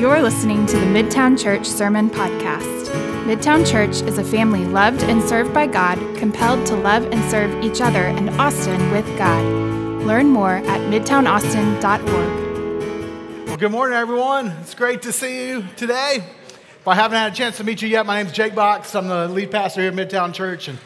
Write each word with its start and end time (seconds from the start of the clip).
You're 0.00 0.22
listening 0.22 0.64
to 0.64 0.78
the 0.78 0.86
Midtown 0.86 1.38
Church 1.38 1.66
Sermon 1.66 2.08
Podcast. 2.08 2.86
Midtown 3.26 3.70
Church 3.70 4.00
is 4.08 4.16
a 4.16 4.24
family 4.24 4.64
loved 4.64 5.02
and 5.02 5.22
served 5.22 5.52
by 5.52 5.66
God, 5.66 5.98
compelled 6.16 6.66
to 6.68 6.74
love 6.74 7.04
and 7.12 7.30
serve 7.30 7.62
each 7.62 7.82
other 7.82 8.04
and 8.04 8.30
Austin 8.40 8.90
with 8.92 9.04
God. 9.18 9.44
Learn 10.06 10.28
more 10.28 10.54
at 10.54 10.80
midtownaustin.org. 10.90 13.46
Well, 13.46 13.58
good 13.58 13.72
morning, 13.72 13.98
everyone. 13.98 14.46
It's 14.62 14.74
great 14.74 15.02
to 15.02 15.12
see 15.12 15.48
you 15.48 15.66
today. 15.76 16.24
If 16.78 16.88
I 16.88 16.94
haven't 16.94 17.18
had 17.18 17.34
a 17.34 17.36
chance 17.36 17.58
to 17.58 17.64
meet 17.64 17.82
you 17.82 17.88
yet, 17.90 18.06
my 18.06 18.16
name 18.16 18.28
is 18.28 18.32
Jake 18.32 18.54
Box. 18.54 18.94
I'm 18.94 19.06
the 19.06 19.28
lead 19.28 19.50
pastor 19.50 19.82
here 19.82 19.90
at 19.90 19.96
Midtown 19.96 20.32
Church, 20.32 20.68
and 20.68 20.78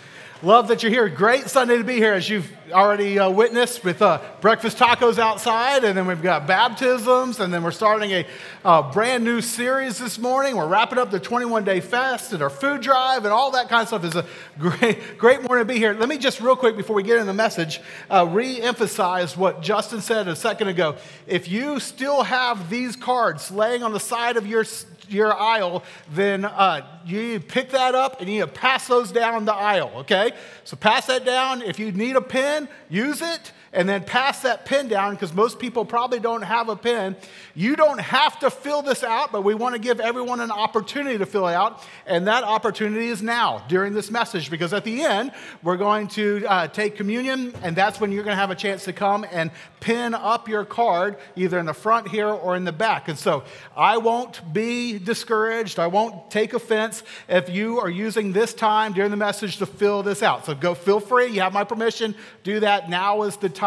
love 0.43 0.67
that 0.67 0.83
you're 0.83 0.91
here. 0.91 1.09
Great 1.09 1.49
Sunday 1.49 1.79
to 1.79 1.85
be 1.85 1.95
here, 1.95 2.15
as 2.15 2.29
you've 2.29 2.51
already 2.73 3.19
uh, 3.19 3.29
witnessed 3.31 3.85
with 3.85 4.01
uh, 4.01 4.21
breakfast 4.41 4.79
tacos 4.79 5.19
outside, 5.19 5.85
and 5.85 5.97
then 5.97 6.07
we've 6.07 6.23
got 6.23 6.47
baptisms, 6.47 7.41
and 7.41 7.53
then 7.53 7.62
we're 7.62 7.71
starting 7.71 8.11
a 8.12 8.27
uh, 8.65 8.93
brand 8.93 9.25
new 9.25 9.41
series 9.41 9.98
this 9.98 10.19
morning. 10.19 10.57
We're 10.57 10.69
wrapping 10.69 10.98
up 10.98 11.11
the 11.11 11.21
21 11.21 11.65
day 11.65 11.80
fast 11.80 12.33
and 12.33 12.43
our 12.43 12.51
food 12.51 12.80
drive, 12.80 13.24
and 13.24 13.33
all 13.33 13.51
that 13.52 13.69
kind 13.69 13.83
of 13.83 13.88
stuff. 13.88 14.05
is 14.05 14.16
a 14.16 14.27
great, 14.59 15.19
great 15.19 15.43
morning 15.43 15.66
to 15.66 15.73
be 15.73 15.79
here. 15.79 15.95
Let 15.95 16.09
me 16.09 16.19
just 16.19 16.41
real 16.41 16.57
quick 16.57 16.77
before 16.77 16.97
we 16.97 17.02
get 17.02 17.19
in 17.19 17.27
the 17.27 17.35
message, 17.35 17.80
uh, 18.11 18.27
re-emphasize 18.30 19.37
what 19.37 19.60
Justin 19.60 20.01
said 20.01 20.29
a 20.29 20.37
second 20.37 20.69
ago. 20.69 20.96
If 21.27 21.49
you 21.49 21.80
still 21.80 22.23
have 22.23 22.71
these 22.71 22.96
cards 22.96 23.51
laying 23.51 23.83
on 23.83 23.93
the 23.93 24.01
side 24.01 24.37
of 24.37 24.46
your 24.46 24.65
your 25.09 25.35
aisle, 25.35 25.83
then 26.12 26.45
uh, 26.45 26.87
you 27.05 27.41
pick 27.41 27.71
that 27.71 27.95
up 27.95 28.21
and 28.21 28.30
you 28.30 28.46
pass 28.46 28.87
those 28.87 29.12
down 29.12 29.45
the 29.45 29.55
aisle, 29.55 29.93
okay? 29.96 30.33
So 30.65 30.77
pass 30.77 31.07
that 31.07 31.24
down. 31.24 31.62
If 31.62 31.79
you 31.79 31.93
need 31.93 32.16
a 32.16 32.21
pen, 32.21 32.54
use 32.89 33.21
it, 33.23 33.53
and 33.74 33.88
then 33.88 34.05
pass 34.05 34.42
that 34.42 34.64
pen 34.64 34.88
down 34.88 35.14
because 35.14 35.34
most 35.34 35.59
people 35.59 35.84
probably 35.84 36.20
don't 36.20 36.42
have 36.42 36.69
a 36.69 36.77
pen. 36.77 37.16
You 37.55 37.74
don't 37.74 37.98
have 37.98 38.38
to 38.41 38.51
fill 38.51 38.82
this 38.82 39.02
out, 39.02 39.32
but 39.32 39.42
we 39.42 39.55
want 39.55 39.74
to 39.74 39.80
give 39.80 40.01
everyone 40.01 40.41
an 40.41 40.52
opportunity 40.52 41.18
to 41.18 41.26
fill 41.26 41.49
it 41.49 41.54
out. 41.54 41.82
And 42.07 42.29
that 42.29 42.45
opportunity 42.45 43.09
is 43.09 43.21
now 43.21 43.65
during 43.68 43.93
this 43.93 44.10
message 44.10 44.49
because 44.51 44.73
at 44.73 44.84
the 44.84 45.02
end, 45.02 45.32
we're 45.62 45.76
going 45.76 46.07
to 46.09 46.46
uh, 46.46 46.68
take 46.68 46.96
communion, 46.96 47.52
and 47.62 47.74
that's 47.74 48.01
when 48.01 48.12
you're 48.12 48.23
going 48.23 48.37
to 48.37 48.40
have 48.40 48.52
a 48.52 48.54
chance 48.54 48.84
to 48.84 48.93
come 48.93 49.26
and 49.30 49.51
pin 49.80 50.15
up 50.15 50.49
your 50.49 50.65
card 50.65 51.16
either 51.37 51.59
in 51.59 51.66
the 51.66 51.74
front 51.74 52.09
here 52.09 52.29
or 52.29 52.56
in 52.56 52.65
the 52.65 52.73
back. 52.73 53.09
And 53.09 53.18
so 53.18 53.43
I 53.77 53.99
won't 53.99 54.40
be 54.52 54.99
discouraged. 54.99 55.79
I 55.79 55.88
won't 55.88 56.30
take 56.30 56.54
offense 56.54 57.02
if 57.29 57.51
you 57.51 57.80
are 57.80 57.90
using 57.90 58.32
this 58.32 58.54
time 58.54 58.93
during 58.93 59.10
the 59.10 59.16
message 59.16 59.59
to 59.59 59.66
fill 59.66 60.02
this 60.04 60.23
out. 60.23 60.46
So 60.46 60.54
go 60.54 60.74
feel 60.74 61.01
free. 61.01 61.27
You 61.27 61.40
have 61.40 61.52
my 61.52 61.65
permission. 61.65 62.15
Do 62.45 62.60
that. 62.60 62.88
Now 62.88 63.23
is 63.23 63.37
the 63.37 63.49
time 63.49 63.63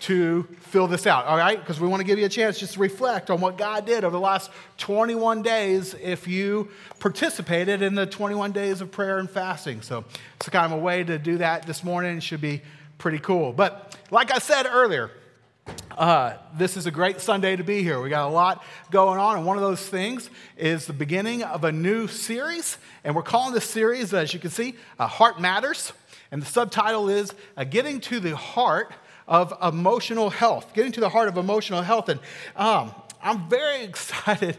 to 0.00 0.42
fill 0.60 0.86
this 0.86 1.06
out, 1.06 1.24
all 1.24 1.36
right? 1.36 1.58
Because 1.58 1.80
we 1.80 1.88
want 1.88 2.00
to 2.00 2.04
give 2.06 2.18
you 2.18 2.26
a 2.26 2.28
chance 2.28 2.58
just 2.58 2.74
to 2.74 2.80
reflect 2.80 3.30
on 3.30 3.40
what 3.40 3.56
God 3.56 3.86
did 3.86 4.04
over 4.04 4.12
the 4.12 4.20
last 4.20 4.50
21 4.78 5.42
days 5.42 5.94
if 5.94 6.28
you 6.28 6.68
participated 6.98 7.82
in 7.82 7.94
the 7.94 8.06
21 8.06 8.52
days 8.52 8.80
of 8.80 8.90
prayer 8.90 9.18
and 9.18 9.30
fasting. 9.30 9.80
So 9.80 10.04
it's 10.36 10.48
kind 10.48 10.70
of 10.70 10.78
a 10.78 10.82
way 10.82 11.02
to 11.02 11.18
do 11.18 11.38
that 11.38 11.66
this 11.66 11.82
morning. 11.82 12.18
It 12.18 12.22
should 12.22 12.40
be 12.40 12.60
pretty 12.98 13.18
cool. 13.18 13.52
But 13.52 13.96
like 14.10 14.30
I 14.30 14.38
said 14.38 14.66
earlier, 14.66 15.10
uh, 15.96 16.34
this 16.56 16.76
is 16.76 16.86
a 16.86 16.90
great 16.90 17.20
Sunday 17.20 17.56
to 17.56 17.64
be 17.64 17.82
here. 17.82 18.00
We 18.00 18.10
got 18.10 18.28
a 18.28 18.32
lot 18.32 18.62
going 18.90 19.18
on, 19.18 19.38
and 19.38 19.46
one 19.46 19.56
of 19.56 19.62
those 19.62 19.80
things 19.88 20.30
is 20.56 20.86
the 20.86 20.92
beginning 20.92 21.42
of 21.42 21.64
a 21.64 21.72
new 21.72 22.06
series. 22.06 22.76
And 23.02 23.16
we're 23.16 23.22
calling 23.22 23.54
this 23.54 23.64
series, 23.64 24.12
as 24.12 24.34
you 24.34 24.40
can 24.40 24.50
see, 24.50 24.74
uh, 24.98 25.06
Heart 25.06 25.40
Matters. 25.40 25.92
And 26.30 26.42
the 26.42 26.46
subtitle 26.46 27.08
is 27.08 27.32
uh, 27.56 27.64
Getting 27.64 28.00
to 28.02 28.20
the 28.20 28.36
Heart 28.36 28.92
of 29.28 29.54
Emotional 29.62 30.30
Health. 30.30 30.72
Getting 30.74 30.92
to 30.92 31.00
the 31.00 31.08
Heart 31.08 31.28
of 31.28 31.36
Emotional 31.36 31.82
Health. 31.82 32.08
And 32.08 32.20
um, 32.56 32.94
I'm 33.22 33.48
very 33.48 33.82
excited 33.84 34.56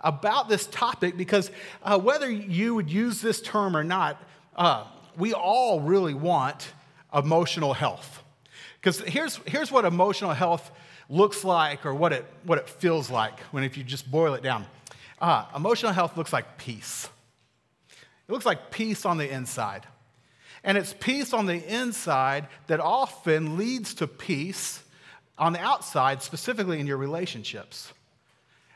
about 0.00 0.48
this 0.48 0.66
topic 0.66 1.16
because 1.16 1.50
uh, 1.82 1.98
whether 1.98 2.30
you 2.30 2.74
would 2.74 2.90
use 2.90 3.20
this 3.20 3.40
term 3.40 3.76
or 3.76 3.84
not, 3.84 4.22
uh, 4.56 4.84
we 5.16 5.32
all 5.32 5.80
really 5.80 6.14
want 6.14 6.72
emotional 7.14 7.72
health. 7.72 8.22
Because 8.80 9.00
here's, 9.00 9.36
here's 9.46 9.72
what 9.72 9.84
emotional 9.84 10.32
health 10.32 10.70
looks 11.08 11.44
like 11.44 11.86
or 11.86 11.94
what 11.94 12.12
it, 12.12 12.24
what 12.44 12.58
it 12.58 12.68
feels 12.68 13.10
like 13.10 13.38
when 13.50 13.64
if 13.64 13.76
you 13.76 13.84
just 13.84 14.10
boil 14.10 14.34
it 14.34 14.42
down. 14.42 14.66
Uh, 15.20 15.46
emotional 15.54 15.92
health 15.92 16.16
looks 16.16 16.32
like 16.32 16.58
peace. 16.58 17.08
It 18.28 18.32
looks 18.32 18.44
like 18.44 18.70
peace 18.70 19.06
on 19.06 19.18
the 19.18 19.28
inside. 19.28 19.86
And 20.66 20.76
it's 20.76 20.92
peace 20.92 21.32
on 21.32 21.46
the 21.46 21.64
inside 21.72 22.48
that 22.66 22.80
often 22.80 23.56
leads 23.56 23.94
to 23.94 24.08
peace 24.08 24.82
on 25.38 25.52
the 25.52 25.60
outside, 25.60 26.22
specifically 26.22 26.80
in 26.80 26.88
your 26.88 26.96
relationships. 26.96 27.92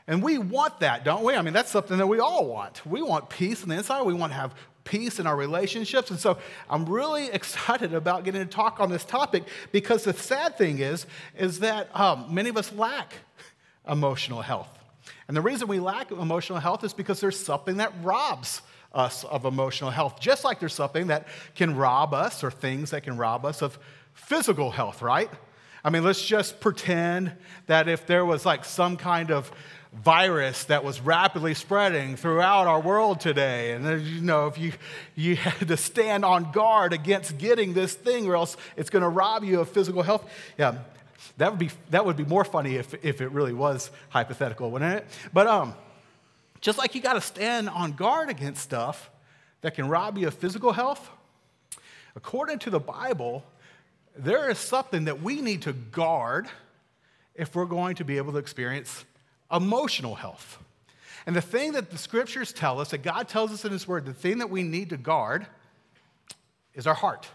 And 0.07 0.23
we 0.23 0.37
want 0.37 0.79
that, 0.79 1.03
don't 1.03 1.23
we? 1.23 1.35
I 1.35 1.41
mean, 1.41 1.53
that's 1.53 1.69
something 1.69 1.97
that 1.97 2.07
we 2.07 2.19
all 2.19 2.47
want. 2.47 2.85
We 2.85 3.01
want 3.01 3.29
peace 3.29 3.61
on 3.61 3.69
the 3.69 3.75
inside. 3.75 4.03
We 4.03 4.13
want 4.13 4.31
to 4.31 4.37
have 4.37 4.55
peace 4.85 5.19
in 5.19 5.27
our 5.27 5.35
relationships. 5.35 6.09
And 6.09 6.19
so 6.19 6.37
I'm 6.69 6.85
really 6.85 7.25
excited 7.33 7.93
about 7.93 8.23
getting 8.23 8.41
to 8.41 8.47
talk 8.47 8.79
on 8.79 8.89
this 8.89 9.03
topic 9.03 9.43
because 9.73 10.05
the 10.05 10.13
sad 10.13 10.57
thing 10.57 10.79
is, 10.79 11.05
is 11.37 11.59
that 11.59 11.93
um, 11.93 12.33
many 12.33 12.49
of 12.49 12.55
us 12.55 12.71
lack 12.71 13.15
emotional 13.85 14.41
health. 14.41 14.69
And 15.27 15.35
the 15.35 15.41
reason 15.41 15.67
we 15.67 15.79
lack 15.79 16.11
emotional 16.11 16.59
health 16.59 16.85
is 16.85 16.93
because 16.93 17.19
there's 17.19 17.39
something 17.39 17.77
that 17.77 17.91
robs 18.01 18.61
us 18.93 19.23
of 19.23 19.45
emotional 19.45 19.89
health, 19.89 20.19
just 20.19 20.43
like 20.43 20.59
there's 20.59 20.73
something 20.73 21.07
that 21.07 21.27
can 21.55 21.75
rob 21.75 22.13
us 22.13 22.43
or 22.43 22.51
things 22.51 22.91
that 22.91 23.03
can 23.03 23.17
rob 23.17 23.45
us 23.45 23.61
of 23.61 23.77
physical 24.13 24.71
health, 24.71 25.01
right? 25.01 25.29
I 25.83 25.89
mean, 25.89 26.03
let's 26.03 26.23
just 26.23 26.59
pretend 26.59 27.31
that 27.67 27.87
if 27.87 28.05
there 28.05 28.25
was 28.25 28.45
like 28.45 28.65
some 28.65 28.97
kind 28.97 29.31
of 29.31 29.51
virus 29.93 30.65
that 30.65 30.83
was 30.83 31.01
rapidly 31.01 31.53
spreading 31.53 32.15
throughout 32.15 32.67
our 32.67 32.79
world 32.79 33.19
today. 33.19 33.73
And 33.73 34.01
you 34.01 34.21
know, 34.21 34.47
if 34.47 34.57
you, 34.57 34.73
you 35.15 35.35
had 35.37 35.67
to 35.67 35.77
stand 35.77 36.23
on 36.23 36.51
guard 36.51 36.93
against 36.93 37.37
getting 37.37 37.73
this 37.73 37.93
thing, 37.93 38.27
or 38.27 38.35
else 38.35 38.57
it's 38.77 38.89
going 38.89 39.03
to 39.03 39.09
rob 39.09 39.43
you 39.43 39.59
of 39.59 39.69
physical 39.69 40.01
health. 40.01 40.29
Yeah, 40.57 40.77
that 41.37 41.51
would 41.51 41.59
be, 41.59 41.69
that 41.89 42.05
would 42.05 42.17
be 42.17 42.25
more 42.25 42.45
funny 42.45 42.75
if, 42.75 42.93
if 43.03 43.21
it 43.21 43.31
really 43.31 43.53
was 43.53 43.91
hypothetical, 44.09 44.71
wouldn't 44.71 44.93
it? 44.93 45.07
But 45.33 45.47
um, 45.47 45.73
just 46.61 46.77
like 46.77 46.95
you 46.95 47.01
got 47.01 47.13
to 47.13 47.21
stand 47.21 47.67
on 47.69 47.93
guard 47.93 48.29
against 48.29 48.61
stuff 48.61 49.09
that 49.61 49.73
can 49.73 49.89
rob 49.89 50.17
you 50.17 50.27
of 50.27 50.33
physical 50.33 50.71
health, 50.71 51.09
according 52.15 52.59
to 52.59 52.69
the 52.69 52.79
Bible, 52.79 53.43
there 54.15 54.49
is 54.49 54.57
something 54.57 55.05
that 55.05 55.21
we 55.21 55.41
need 55.41 55.63
to 55.63 55.73
guard 55.73 56.47
if 57.35 57.55
we're 57.55 57.65
going 57.65 57.95
to 57.95 58.05
be 58.05 58.17
able 58.17 58.31
to 58.33 58.37
experience 58.37 59.05
emotional 59.51 60.15
health. 60.15 60.59
And 61.25 61.35
the 61.35 61.41
thing 61.41 61.73
that 61.73 61.89
the 61.89 61.97
scriptures 61.97 62.51
tell 62.51 62.79
us, 62.79 62.91
that 62.91 62.99
God 62.99 63.27
tells 63.27 63.51
us 63.51 63.65
in 63.65 63.71
His 63.71 63.87
Word, 63.87 64.05
the 64.05 64.13
thing 64.13 64.39
that 64.39 64.49
we 64.49 64.63
need 64.63 64.89
to 64.89 64.97
guard 64.97 65.45
is 66.73 66.87
our 66.87 66.93
heart. 66.93 67.27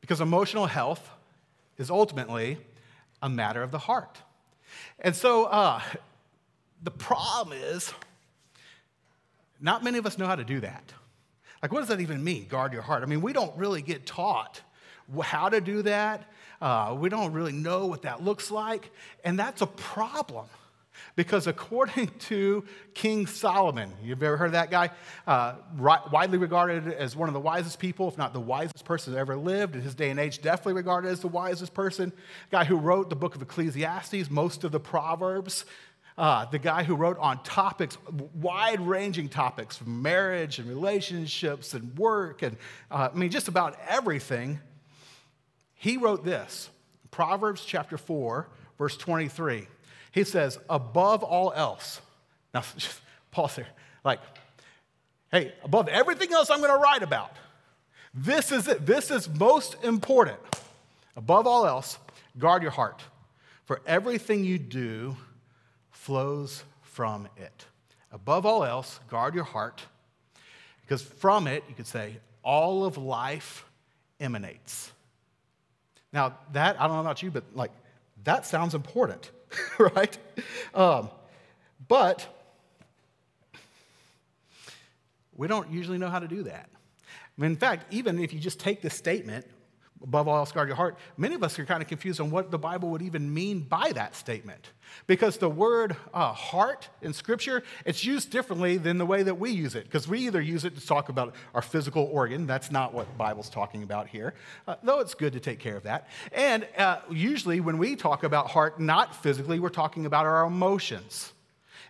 Because 0.00 0.20
emotional 0.20 0.66
health 0.66 1.10
is 1.78 1.90
ultimately 1.90 2.58
a 3.22 3.28
matter 3.28 3.62
of 3.62 3.70
the 3.70 3.78
heart. 3.78 4.18
And 5.00 5.16
so 5.16 5.44
uh, 5.44 5.80
the 6.84 6.90
problem 6.90 7.58
is, 7.58 7.92
not 9.60 9.82
many 9.82 9.98
of 9.98 10.06
us 10.06 10.18
know 10.18 10.26
how 10.26 10.36
to 10.36 10.44
do 10.44 10.60
that. 10.60 10.92
Like, 11.62 11.72
what 11.72 11.80
does 11.80 11.88
that 11.88 12.00
even 12.00 12.22
mean, 12.22 12.46
guard 12.46 12.74
your 12.74 12.82
heart? 12.82 13.02
I 13.02 13.06
mean, 13.06 13.22
we 13.22 13.32
don't 13.32 13.56
really 13.56 13.80
get 13.80 14.04
taught 14.04 14.60
how 15.22 15.48
to 15.48 15.60
do 15.60 15.82
that. 15.82 16.30
Uh, 16.60 16.94
we 16.98 17.08
don't 17.08 17.32
really 17.32 17.52
know 17.52 17.86
what 17.86 18.02
that 18.02 18.22
looks 18.22 18.50
like. 18.50 18.90
And 19.24 19.38
that's 19.38 19.62
a 19.62 19.66
problem. 19.66 20.46
Because 21.16 21.46
according 21.46 22.08
to 22.20 22.64
King 22.92 23.26
Solomon, 23.26 23.92
you've 24.02 24.22
ever 24.22 24.36
heard 24.36 24.46
of 24.46 24.52
that 24.52 24.70
guy? 24.70 24.90
Uh, 25.26 25.54
widely 25.78 26.38
regarded 26.38 26.92
as 26.92 27.16
one 27.16 27.28
of 27.28 27.32
the 27.32 27.40
wisest 27.40 27.78
people, 27.78 28.08
if 28.08 28.18
not 28.18 28.32
the 28.32 28.40
wisest 28.40 28.84
person 28.84 29.12
that 29.12 29.18
ever 29.18 29.36
lived 29.36 29.74
in 29.74 29.82
his 29.82 29.94
day 29.94 30.10
and 30.10 30.20
age, 30.20 30.42
definitely 30.42 30.74
regarded 30.74 31.10
as 31.10 31.20
the 31.20 31.28
wisest 31.28 31.74
person. 31.74 32.12
Guy 32.50 32.64
who 32.64 32.76
wrote 32.76 33.10
the 33.10 33.16
book 33.16 33.34
of 33.34 33.42
Ecclesiastes, 33.42 34.30
most 34.30 34.64
of 34.64 34.72
the 34.72 34.80
Proverbs. 34.80 35.64
Uh, 36.16 36.44
the 36.44 36.60
guy 36.60 36.84
who 36.84 36.94
wrote 36.94 37.18
on 37.18 37.42
topics, 37.42 37.98
wide 38.34 38.80
ranging 38.80 39.28
topics, 39.28 39.80
marriage 39.84 40.60
and 40.60 40.68
relationships 40.68 41.74
and 41.74 41.98
work, 41.98 42.42
and 42.42 42.56
uh, 42.88 43.08
I 43.12 43.16
mean, 43.16 43.30
just 43.30 43.48
about 43.48 43.76
everything. 43.88 44.60
He 45.74 45.96
wrote 45.96 46.24
this 46.24 46.70
Proverbs 47.10 47.64
chapter 47.64 47.98
4, 47.98 48.48
verse 48.78 48.96
23. 48.96 49.66
He 50.12 50.22
says, 50.22 50.58
above 50.70 51.24
all 51.24 51.52
else. 51.54 52.00
Now, 52.52 52.62
just 52.76 53.00
pause 53.32 53.56
here. 53.56 53.66
Like, 54.04 54.20
hey, 55.32 55.52
above 55.64 55.88
everything 55.88 56.32
else 56.32 56.48
I'm 56.48 56.60
going 56.60 56.70
to 56.70 56.78
write 56.78 57.02
about, 57.02 57.32
this 58.14 58.52
is 58.52 58.68
it. 58.68 58.86
This 58.86 59.10
is 59.10 59.28
most 59.28 59.76
important. 59.82 60.38
Above 61.16 61.48
all 61.48 61.66
else, 61.66 61.98
guard 62.38 62.62
your 62.62 62.70
heart, 62.70 63.02
for 63.64 63.80
everything 63.86 64.44
you 64.44 64.58
do 64.58 65.16
flows 66.04 66.64
from 66.82 67.26
it. 67.38 67.64
Above 68.12 68.44
all 68.44 68.62
else, 68.62 69.00
guard 69.08 69.34
your 69.34 69.44
heart, 69.44 69.82
because 70.82 71.00
from 71.00 71.46
it, 71.46 71.64
you 71.66 71.74
could 71.74 71.86
say, 71.86 72.18
all 72.42 72.84
of 72.84 72.98
life 72.98 73.64
emanates. 74.20 74.92
Now, 76.12 76.36
that, 76.52 76.78
I 76.78 76.86
don't 76.86 76.96
know 76.96 77.00
about 77.00 77.22
you, 77.22 77.30
but 77.30 77.44
like, 77.54 77.70
that 78.24 78.44
sounds 78.44 78.74
important. 78.74 79.30
right? 79.78 80.18
Um, 80.74 81.08
But 81.88 82.26
we 85.34 85.48
don't 85.48 85.70
usually 85.70 85.96
know 85.96 86.10
how 86.10 86.18
to 86.18 86.28
do 86.28 86.42
that. 86.42 86.68
In 87.38 87.56
fact, 87.56 87.90
even 87.90 88.18
if 88.18 88.34
you 88.34 88.40
just 88.40 88.60
take 88.60 88.82
this 88.82 88.94
statement, 88.94 89.46
above 90.04 90.28
all 90.28 90.36
else, 90.36 90.52
guard 90.52 90.68
your 90.68 90.76
heart, 90.76 90.96
many 91.16 91.34
of 91.34 91.42
us 91.42 91.58
are 91.58 91.64
kind 91.64 91.82
of 91.82 91.88
confused 91.88 92.20
on 92.20 92.30
what 92.30 92.50
the 92.50 92.58
Bible 92.58 92.90
would 92.90 93.02
even 93.02 93.32
mean 93.32 93.60
by 93.60 93.90
that 93.94 94.14
statement. 94.14 94.70
Because 95.06 95.38
the 95.38 95.48
word 95.48 95.96
uh, 96.12 96.32
heart 96.32 96.88
in 97.02 97.12
Scripture, 97.12 97.62
it's 97.84 98.04
used 98.04 98.30
differently 98.30 98.76
than 98.76 98.98
the 98.98 99.06
way 99.06 99.22
that 99.22 99.38
we 99.38 99.50
use 99.50 99.74
it. 99.74 99.84
Because 99.84 100.06
we 100.06 100.20
either 100.20 100.40
use 100.40 100.64
it 100.64 100.76
to 100.78 100.86
talk 100.86 101.08
about 101.08 101.34
our 101.54 101.62
physical 101.62 102.08
organ, 102.12 102.46
that's 102.46 102.70
not 102.70 102.94
what 102.94 103.08
the 103.08 103.16
Bible's 103.16 103.48
talking 103.48 103.82
about 103.82 104.06
here, 104.06 104.34
uh, 104.68 104.76
though 104.82 105.00
it's 105.00 105.14
good 105.14 105.32
to 105.32 105.40
take 105.40 105.58
care 105.58 105.76
of 105.76 105.82
that. 105.82 106.08
And 106.32 106.66
uh, 106.78 107.00
usually 107.10 107.60
when 107.60 107.78
we 107.78 107.96
talk 107.96 108.22
about 108.22 108.50
heart, 108.50 108.78
not 108.78 109.16
physically, 109.16 109.58
we're 109.58 109.68
talking 109.70 110.06
about 110.06 110.26
our 110.26 110.46
emotions. 110.46 111.33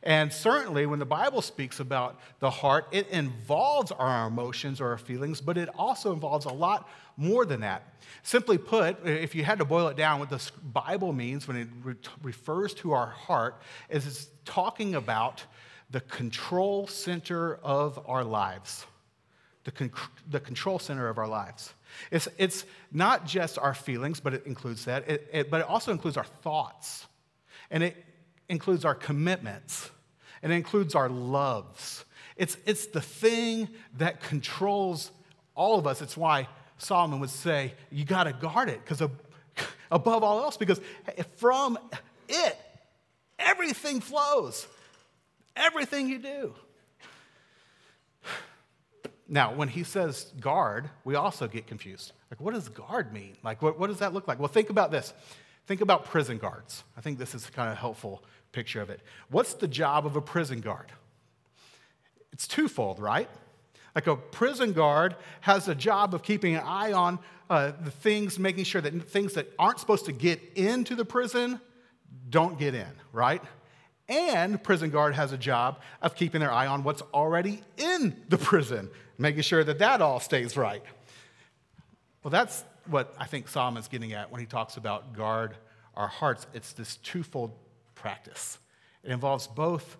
And 0.04 0.30
certainly, 0.30 0.84
when 0.84 0.98
the 0.98 1.06
Bible 1.06 1.40
speaks 1.40 1.80
about 1.80 2.20
the 2.38 2.50
heart, 2.50 2.86
it 2.92 3.08
involves 3.08 3.90
our 3.90 4.28
emotions 4.28 4.78
or 4.78 4.88
our 4.88 4.98
feelings, 4.98 5.40
but 5.40 5.56
it 5.56 5.70
also 5.78 6.12
involves 6.12 6.44
a 6.44 6.52
lot 6.52 6.88
more 7.16 7.46
than 7.46 7.60
that. 7.62 7.94
Simply 8.22 8.58
put, 8.58 9.06
if 9.06 9.34
you 9.34 9.44
had 9.44 9.58
to 9.58 9.64
boil 9.64 9.88
it 9.88 9.96
down, 9.96 10.20
what 10.20 10.28
the 10.28 10.50
Bible 10.62 11.14
means 11.14 11.48
when 11.48 11.56
it 11.56 11.68
re- 11.82 11.94
refers 12.22 12.74
to 12.74 12.92
our 12.92 13.06
heart 13.06 13.62
is 13.88 14.06
it's 14.06 14.28
talking 14.44 14.94
about 14.94 15.42
the 15.90 16.00
control 16.02 16.86
center 16.86 17.54
of 17.62 17.98
our 18.06 18.24
lives. 18.24 18.84
The, 19.64 19.70
con- 19.70 19.92
the 20.28 20.40
control 20.40 20.78
center 20.78 21.08
of 21.08 21.16
our 21.16 21.28
lives. 21.28 21.72
It's, 22.10 22.28
it's 22.36 22.66
not 22.92 23.24
just 23.24 23.58
our 23.58 23.72
feelings, 23.72 24.20
but 24.20 24.34
it 24.34 24.44
includes 24.44 24.84
that, 24.84 25.08
it, 25.08 25.28
it, 25.32 25.50
but 25.50 25.62
it 25.62 25.66
also 25.66 25.92
includes 25.92 26.18
our 26.18 26.24
thoughts. 26.24 27.06
And 27.70 27.82
it 27.82 27.96
includes 28.50 28.84
our 28.84 28.94
commitments 28.94 29.90
and 30.44 30.52
it 30.52 30.56
includes 30.56 30.94
our 30.94 31.08
loves. 31.08 32.04
It's, 32.36 32.58
it's 32.66 32.86
the 32.86 33.00
thing 33.00 33.68
that 33.96 34.22
controls 34.22 35.10
all 35.54 35.78
of 35.78 35.86
us. 35.86 36.02
It's 36.02 36.18
why 36.18 36.48
Solomon 36.76 37.18
would 37.20 37.30
say, 37.30 37.72
you 37.90 38.04
got 38.04 38.24
to 38.24 38.34
guard 38.34 38.68
it, 38.68 38.80
because 38.84 39.00
above 39.90 40.22
all 40.22 40.40
else, 40.40 40.58
because 40.58 40.80
from 41.36 41.78
it, 42.28 42.58
everything 43.38 44.02
flows. 44.02 44.68
Everything 45.56 46.08
you 46.08 46.18
do. 46.18 46.54
Now, 49.26 49.54
when 49.54 49.68
he 49.68 49.82
says 49.82 50.30
guard, 50.38 50.90
we 51.04 51.14
also 51.14 51.48
get 51.48 51.66
confused. 51.66 52.12
Like, 52.30 52.40
what 52.40 52.52
does 52.52 52.68
guard 52.68 53.14
mean? 53.14 53.38
Like, 53.42 53.62
what, 53.62 53.78
what 53.78 53.86
does 53.86 54.00
that 54.00 54.12
look 54.12 54.28
like? 54.28 54.38
Well, 54.38 54.48
think 54.48 54.68
about 54.68 54.90
this. 54.90 55.14
Think 55.66 55.80
about 55.80 56.04
prison 56.04 56.36
guards. 56.36 56.84
I 56.98 57.00
think 57.00 57.18
this 57.18 57.34
is 57.34 57.48
kind 57.48 57.72
of 57.72 57.78
helpful 57.78 58.22
picture 58.54 58.80
of 58.80 58.88
it. 58.88 59.00
What's 59.28 59.54
the 59.54 59.68
job 59.68 60.06
of 60.06 60.16
a 60.16 60.22
prison 60.22 60.60
guard? 60.60 60.86
It's 62.32 62.46
twofold, 62.46 62.98
right? 62.98 63.28
Like 63.94 64.06
a 64.06 64.16
prison 64.16 64.72
guard 64.72 65.16
has 65.42 65.68
a 65.68 65.74
job 65.74 66.14
of 66.14 66.22
keeping 66.22 66.54
an 66.54 66.62
eye 66.64 66.92
on 66.92 67.18
uh, 67.50 67.72
the 67.80 67.90
things, 67.90 68.38
making 68.38 68.64
sure 68.64 68.80
that 68.80 69.08
things 69.08 69.34
that 69.34 69.52
aren't 69.58 69.78
supposed 69.78 70.06
to 70.06 70.12
get 70.12 70.40
into 70.54 70.94
the 70.94 71.04
prison 71.04 71.60
don't 72.30 72.58
get 72.58 72.74
in, 72.74 72.90
right? 73.12 73.42
And 74.08 74.62
prison 74.62 74.90
guard 74.90 75.14
has 75.14 75.32
a 75.32 75.38
job 75.38 75.80
of 76.02 76.14
keeping 76.14 76.40
their 76.40 76.52
eye 76.52 76.66
on 76.66 76.84
what's 76.84 77.02
already 77.12 77.62
in 77.76 78.16
the 78.28 78.38
prison, 78.38 78.90
making 79.18 79.42
sure 79.42 79.64
that 79.64 79.78
that 79.78 80.00
all 80.00 80.20
stays 80.20 80.56
right. 80.56 80.82
Well, 82.22 82.30
that's 82.30 82.64
what 82.86 83.14
I 83.18 83.26
think 83.26 83.48
Solomon's 83.48 83.88
getting 83.88 84.12
at 84.12 84.30
when 84.30 84.40
he 84.40 84.46
talks 84.46 84.76
about 84.76 85.14
guard 85.14 85.56
our 85.94 86.08
hearts. 86.08 86.46
It's 86.52 86.72
this 86.72 86.96
twofold 86.96 87.52
practice. 88.04 88.58
It 89.02 89.10
involves 89.12 89.46
both, 89.46 89.96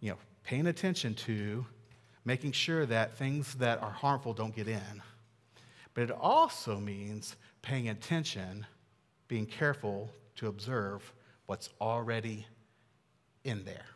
you 0.00 0.10
know, 0.10 0.18
paying 0.44 0.66
attention 0.66 1.14
to, 1.14 1.64
making 2.26 2.52
sure 2.52 2.84
that 2.84 3.16
things 3.16 3.54
that 3.54 3.82
are 3.82 3.90
harmful 3.90 4.34
don't 4.34 4.54
get 4.54 4.68
in. 4.68 5.02
But 5.94 6.02
it 6.02 6.10
also 6.10 6.78
means 6.78 7.34
paying 7.62 7.88
attention, 7.88 8.66
being 9.26 9.46
careful 9.46 10.10
to 10.34 10.48
observe 10.48 11.14
what's 11.46 11.70
already 11.80 12.46
in 13.44 13.64
there. 13.64 13.86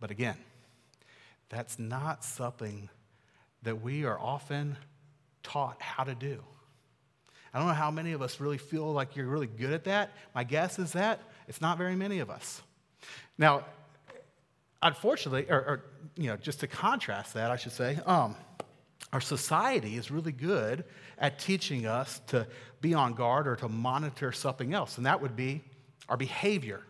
But 0.00 0.10
again, 0.10 0.38
that's 1.48 1.78
not 1.78 2.24
something 2.24 2.88
that 3.62 3.82
we 3.82 4.04
are 4.04 4.18
often 4.18 4.76
taught 5.44 5.80
how 5.80 6.02
to 6.02 6.16
do. 6.16 6.42
I 7.54 7.58
don't 7.58 7.68
know 7.68 7.74
how 7.74 7.90
many 7.90 8.12
of 8.12 8.20
us 8.20 8.38
really 8.38 8.58
feel 8.58 8.92
like 8.92 9.14
you're 9.14 9.28
really 9.28 9.46
good 9.46 9.72
at 9.72 9.84
that. 9.84 10.12
My 10.34 10.44
guess 10.44 10.78
is 10.78 10.92
that 10.92 11.20
it's 11.48 11.60
not 11.60 11.78
very 11.78 11.96
many 11.96 12.18
of 12.18 12.30
us. 12.30 12.62
Now, 13.38 13.64
unfortunately, 14.82 15.46
or, 15.50 15.58
or 15.58 15.84
you 16.16 16.28
know, 16.28 16.36
just 16.36 16.60
to 16.60 16.66
contrast 16.66 17.34
that, 17.34 17.50
I 17.50 17.56
should 17.56 17.72
say, 17.72 17.98
um, 18.06 18.36
our 19.12 19.20
society 19.20 19.96
is 19.96 20.10
really 20.10 20.32
good 20.32 20.84
at 21.18 21.38
teaching 21.38 21.86
us 21.86 22.20
to 22.28 22.46
be 22.80 22.94
on 22.94 23.14
guard 23.14 23.46
or 23.46 23.56
to 23.56 23.68
monitor 23.68 24.32
something 24.32 24.74
else, 24.74 24.96
and 24.96 25.06
that 25.06 25.20
would 25.20 25.36
be 25.36 25.62
our 26.08 26.16
behavior. 26.16 26.82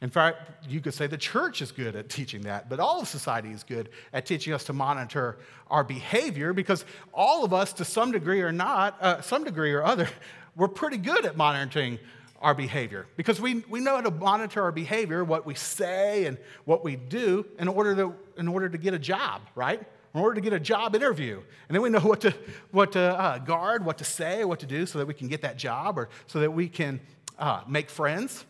In 0.00 0.10
fact, 0.10 0.66
you 0.68 0.80
could 0.80 0.94
say 0.94 1.06
the 1.06 1.16
church 1.16 1.62
is 1.62 1.70
good 1.70 1.94
at 1.94 2.08
teaching 2.08 2.42
that, 2.42 2.68
but 2.68 2.80
all 2.80 3.00
of 3.00 3.06
society 3.06 3.50
is 3.50 3.62
good 3.62 3.88
at 4.12 4.26
teaching 4.26 4.52
us 4.52 4.64
to 4.64 4.72
monitor 4.72 5.38
our 5.70 5.84
behavior 5.84 6.52
because 6.52 6.84
all 7.14 7.44
of 7.44 7.52
us, 7.52 7.72
to 7.74 7.84
some 7.84 8.10
degree 8.10 8.42
or 8.42 8.50
not, 8.50 9.00
uh, 9.00 9.20
some 9.20 9.44
degree 9.44 9.72
or 9.72 9.84
other, 9.84 10.08
we're 10.56 10.68
pretty 10.68 10.96
good 10.96 11.24
at 11.24 11.36
monitoring 11.36 12.00
our 12.42 12.54
behavior 12.54 13.06
because 13.16 13.40
we, 13.40 13.64
we 13.68 13.80
know 13.80 13.94
how 13.94 14.00
to 14.02 14.10
monitor 14.10 14.62
our 14.62 14.72
behavior, 14.72 15.24
what 15.24 15.46
we 15.46 15.54
say 15.54 16.26
and 16.26 16.36
what 16.64 16.84
we 16.84 16.96
do 16.96 17.46
in 17.58 17.68
order 17.68 17.94
to, 17.94 18.14
in 18.36 18.48
order 18.48 18.68
to 18.68 18.76
get 18.76 18.92
a 18.92 18.98
job, 18.98 19.42
right? 19.54 19.80
In 20.14 20.20
order 20.20 20.34
to 20.34 20.40
get 20.40 20.52
a 20.52 20.60
job 20.60 20.94
interview. 20.94 21.36
And 21.36 21.74
then 21.74 21.82
we 21.82 21.88
know 21.88 22.00
what 22.00 22.20
to, 22.22 22.34
what 22.72 22.92
to 22.92 23.00
uh, 23.00 23.38
guard, 23.38 23.84
what 23.84 23.98
to 23.98 24.04
say, 24.04 24.44
what 24.44 24.60
to 24.60 24.66
do 24.66 24.84
so 24.84 24.98
that 24.98 25.06
we 25.06 25.14
can 25.14 25.28
get 25.28 25.42
that 25.42 25.56
job 25.56 25.98
or 25.98 26.08
so 26.26 26.40
that 26.40 26.50
we 26.50 26.68
can 26.68 27.00
uh, 27.38 27.62
make 27.66 27.88
friends, 27.88 28.44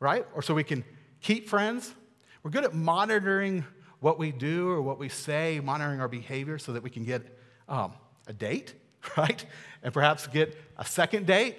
right? 0.00 0.26
Or 0.34 0.42
so 0.42 0.52
we 0.52 0.64
can 0.64 0.84
keep 1.20 1.48
friends. 1.48 1.94
We're 2.42 2.50
good 2.50 2.64
at 2.64 2.74
monitoring 2.74 3.64
what 4.00 4.18
we 4.18 4.32
do 4.32 4.68
or 4.68 4.82
what 4.82 4.98
we 4.98 5.08
say, 5.08 5.60
monitoring 5.62 6.00
our 6.00 6.08
behavior 6.08 6.58
so 6.58 6.72
that 6.72 6.82
we 6.82 6.90
can 6.90 7.04
get 7.04 7.22
um, 7.68 7.92
a 8.26 8.32
date, 8.32 8.74
right? 9.16 9.44
And 9.82 9.94
perhaps 9.94 10.26
get 10.26 10.58
a 10.76 10.84
second 10.84 11.26
date 11.26 11.56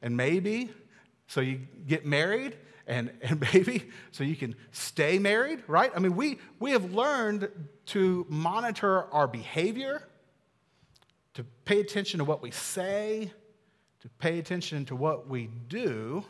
and 0.00 0.16
maybe 0.16 0.70
so 1.30 1.40
you 1.40 1.60
get 1.86 2.04
married 2.04 2.56
and, 2.88 3.12
and 3.22 3.40
maybe 3.52 3.88
so 4.10 4.24
you 4.24 4.34
can 4.34 4.56
stay 4.72 5.18
married, 5.18 5.62
right? 5.68 5.92
I 5.94 6.00
mean, 6.00 6.16
we, 6.16 6.38
we 6.58 6.72
have 6.72 6.92
learned 6.92 7.48
to 7.86 8.26
monitor 8.28 9.04
our 9.14 9.28
behavior, 9.28 10.08
to 11.34 11.44
pay 11.64 11.80
attention 11.80 12.18
to 12.18 12.24
what 12.24 12.42
we 12.42 12.50
say, 12.50 13.32
to 14.00 14.08
pay 14.18 14.40
attention 14.40 14.84
to 14.86 14.96
what 14.96 15.28
we 15.28 15.48
do, 15.68 16.24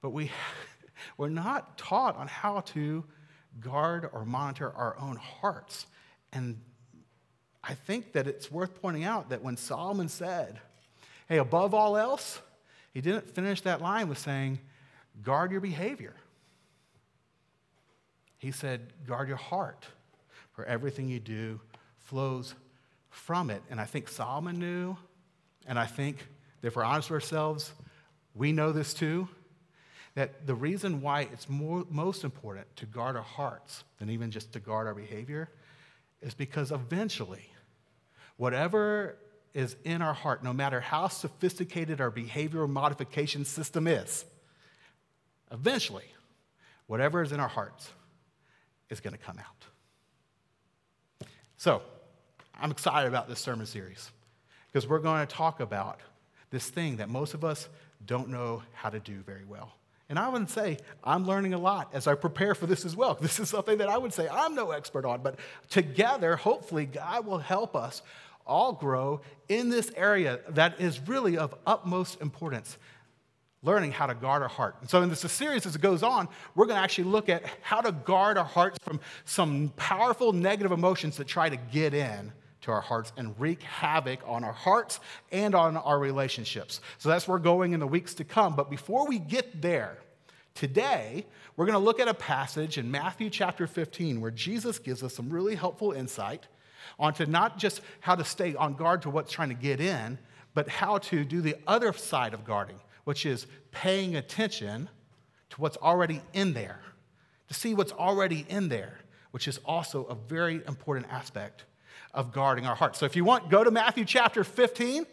but 0.00 0.10
we, 0.10 0.30
we're 1.18 1.28
not 1.28 1.76
taught 1.76 2.16
on 2.16 2.28
how 2.28 2.60
to 2.60 3.04
guard 3.60 4.08
or 4.10 4.24
monitor 4.24 4.72
our 4.72 4.98
own 4.98 5.16
hearts. 5.16 5.86
And 6.32 6.58
I 7.62 7.74
think 7.74 8.14
that 8.14 8.26
it's 8.26 8.50
worth 8.50 8.80
pointing 8.80 9.04
out 9.04 9.28
that 9.28 9.42
when 9.42 9.58
Solomon 9.58 10.08
said, 10.08 10.60
hey, 11.28 11.36
above 11.36 11.74
all 11.74 11.98
else, 11.98 12.40
he 12.92 13.00
didn't 13.00 13.28
finish 13.28 13.60
that 13.62 13.80
line 13.80 14.08
with 14.08 14.18
saying, 14.18 14.58
guard 15.22 15.50
your 15.50 15.60
behavior. 15.60 16.14
He 18.38 18.50
said, 18.50 18.92
guard 19.06 19.28
your 19.28 19.36
heart, 19.36 19.86
for 20.52 20.64
everything 20.64 21.08
you 21.08 21.20
do 21.20 21.60
flows 21.98 22.54
from 23.08 23.50
it. 23.50 23.62
And 23.70 23.80
I 23.80 23.84
think 23.84 24.08
Solomon 24.08 24.58
knew, 24.58 24.96
and 25.66 25.78
I 25.78 25.86
think 25.86 26.18
that 26.60 26.68
if 26.68 26.76
we're 26.76 26.84
honest 26.84 27.10
with 27.10 27.22
ourselves, 27.22 27.72
we 28.34 28.52
know 28.52 28.72
this 28.72 28.94
too, 28.94 29.28
that 30.14 30.46
the 30.46 30.54
reason 30.54 31.00
why 31.00 31.22
it's 31.32 31.48
more, 31.48 31.86
most 31.88 32.24
important 32.24 32.66
to 32.76 32.86
guard 32.86 33.16
our 33.16 33.22
hearts 33.22 33.84
than 33.98 34.10
even 34.10 34.30
just 34.30 34.52
to 34.52 34.60
guard 34.60 34.86
our 34.86 34.94
behavior 34.94 35.48
is 36.20 36.34
because 36.34 36.70
eventually, 36.70 37.50
whatever 38.36 39.16
is 39.54 39.76
in 39.84 40.02
our 40.02 40.14
heart, 40.14 40.42
no 40.42 40.52
matter 40.52 40.80
how 40.80 41.08
sophisticated 41.08 42.00
our 42.00 42.10
behavioral 42.10 42.68
modification 42.68 43.44
system 43.44 43.86
is, 43.86 44.24
eventually, 45.50 46.04
whatever 46.86 47.22
is 47.22 47.32
in 47.32 47.40
our 47.40 47.48
hearts 47.48 47.90
is 48.88 49.00
going 49.00 49.12
to 49.12 49.18
come 49.18 49.38
out. 49.38 51.28
So, 51.56 51.82
I'm 52.60 52.70
excited 52.70 53.08
about 53.08 53.28
this 53.28 53.40
sermon 53.40 53.66
series 53.66 54.10
because 54.70 54.88
we're 54.88 54.98
going 54.98 55.26
to 55.26 55.34
talk 55.34 55.60
about 55.60 56.00
this 56.50 56.68
thing 56.70 56.96
that 56.96 57.08
most 57.08 57.34
of 57.34 57.44
us 57.44 57.68
don't 58.06 58.28
know 58.28 58.62
how 58.72 58.90
to 58.90 59.00
do 59.00 59.20
very 59.20 59.44
well. 59.44 59.72
And 60.08 60.18
I 60.18 60.28
would 60.28 60.50
say 60.50 60.78
I'm 61.02 61.26
learning 61.26 61.54
a 61.54 61.58
lot 61.58 61.90
as 61.94 62.06
I 62.06 62.14
prepare 62.14 62.54
for 62.54 62.66
this 62.66 62.84
as 62.84 62.94
well. 62.94 63.14
This 63.20 63.40
is 63.40 63.48
something 63.48 63.78
that 63.78 63.88
I 63.88 63.96
would 63.96 64.12
say 64.12 64.28
I'm 64.28 64.54
no 64.54 64.70
expert 64.70 65.04
on, 65.04 65.22
but 65.22 65.38
together, 65.70 66.36
hopefully, 66.36 66.84
God 66.84 67.26
will 67.26 67.38
help 67.38 67.74
us 67.74 68.02
all 68.46 68.72
grow 68.72 69.20
in 69.48 69.68
this 69.68 69.90
area 69.96 70.40
that 70.50 70.80
is 70.80 71.00
really 71.00 71.36
of 71.38 71.54
utmost 71.66 72.20
importance. 72.20 72.78
learning 73.64 73.92
how 73.92 74.06
to 74.06 74.14
guard 74.14 74.42
our 74.42 74.48
heart. 74.48 74.74
And 74.80 74.90
so, 74.90 75.02
in 75.02 75.08
this 75.08 75.20
series, 75.20 75.66
as 75.66 75.76
it 75.76 75.80
goes 75.80 76.02
on, 76.02 76.28
we're 76.56 76.66
going 76.66 76.78
to 76.78 76.82
actually 76.82 77.04
look 77.04 77.28
at 77.28 77.44
how 77.60 77.80
to 77.80 77.92
guard 77.92 78.36
our 78.36 78.44
hearts 78.44 78.76
from 78.82 78.98
some 79.24 79.72
powerful 79.76 80.32
negative 80.32 80.72
emotions 80.72 81.16
that 81.18 81.28
try 81.28 81.48
to 81.48 81.56
get 81.56 81.94
in 81.94 82.32
to 82.62 82.72
our 82.72 82.80
hearts 82.80 83.12
and 83.16 83.38
wreak 83.38 83.62
havoc 83.62 84.18
on 84.26 84.42
our 84.42 84.52
hearts 84.52 84.98
and 85.30 85.54
on 85.54 85.76
our 85.76 86.00
relationships. 86.00 86.80
So, 86.98 87.08
that's 87.08 87.28
where 87.28 87.36
we're 87.36 87.44
going 87.44 87.72
in 87.72 87.78
the 87.78 87.86
weeks 87.86 88.14
to 88.14 88.24
come. 88.24 88.56
But 88.56 88.68
before 88.68 89.06
we 89.06 89.20
get 89.20 89.62
there, 89.62 89.98
today, 90.54 91.24
we're 91.56 91.66
going 91.66 91.78
to 91.78 91.84
look 91.84 92.00
at 92.00 92.08
a 92.08 92.14
passage 92.14 92.78
in 92.78 92.90
Matthew 92.90 93.30
chapter 93.30 93.68
15 93.68 94.20
where 94.20 94.32
Jesus 94.32 94.80
gives 94.80 95.04
us 95.04 95.14
some 95.14 95.30
really 95.30 95.54
helpful 95.54 95.92
insight 95.92 96.48
onto 96.98 97.26
not 97.26 97.58
just 97.58 97.80
how 98.00 98.14
to 98.14 98.24
stay 98.24 98.54
on 98.54 98.74
guard 98.74 99.02
to 99.02 99.10
what's 99.10 99.32
trying 99.32 99.48
to 99.48 99.54
get 99.54 99.80
in, 99.80 100.18
but 100.54 100.68
how 100.68 100.98
to 100.98 101.24
do 101.24 101.40
the 101.40 101.56
other 101.66 101.92
side 101.92 102.34
of 102.34 102.44
guarding 102.44 102.78
which 103.04 103.26
is 103.26 103.46
paying 103.70 104.16
attention 104.16 104.88
to 105.50 105.60
what's 105.60 105.76
already 105.78 106.22
in 106.32 106.52
there, 106.52 106.80
to 107.48 107.54
see 107.54 107.74
what's 107.74 107.92
already 107.92 108.46
in 108.48 108.68
there, 108.68 108.98
which 109.32 109.48
is 109.48 109.58
also 109.64 110.04
a 110.04 110.14
very 110.14 110.62
important 110.66 111.06
aspect 111.10 111.64
of 112.14 112.32
guarding 112.32 112.66
our 112.66 112.74
hearts. 112.74 112.98
So 112.98 113.06
if 113.06 113.16
you 113.16 113.24
want, 113.24 113.50
go 113.50 113.64
to 113.64 113.70
Matthew 113.70 114.04
chapter 114.04 114.44
15. 114.44 115.06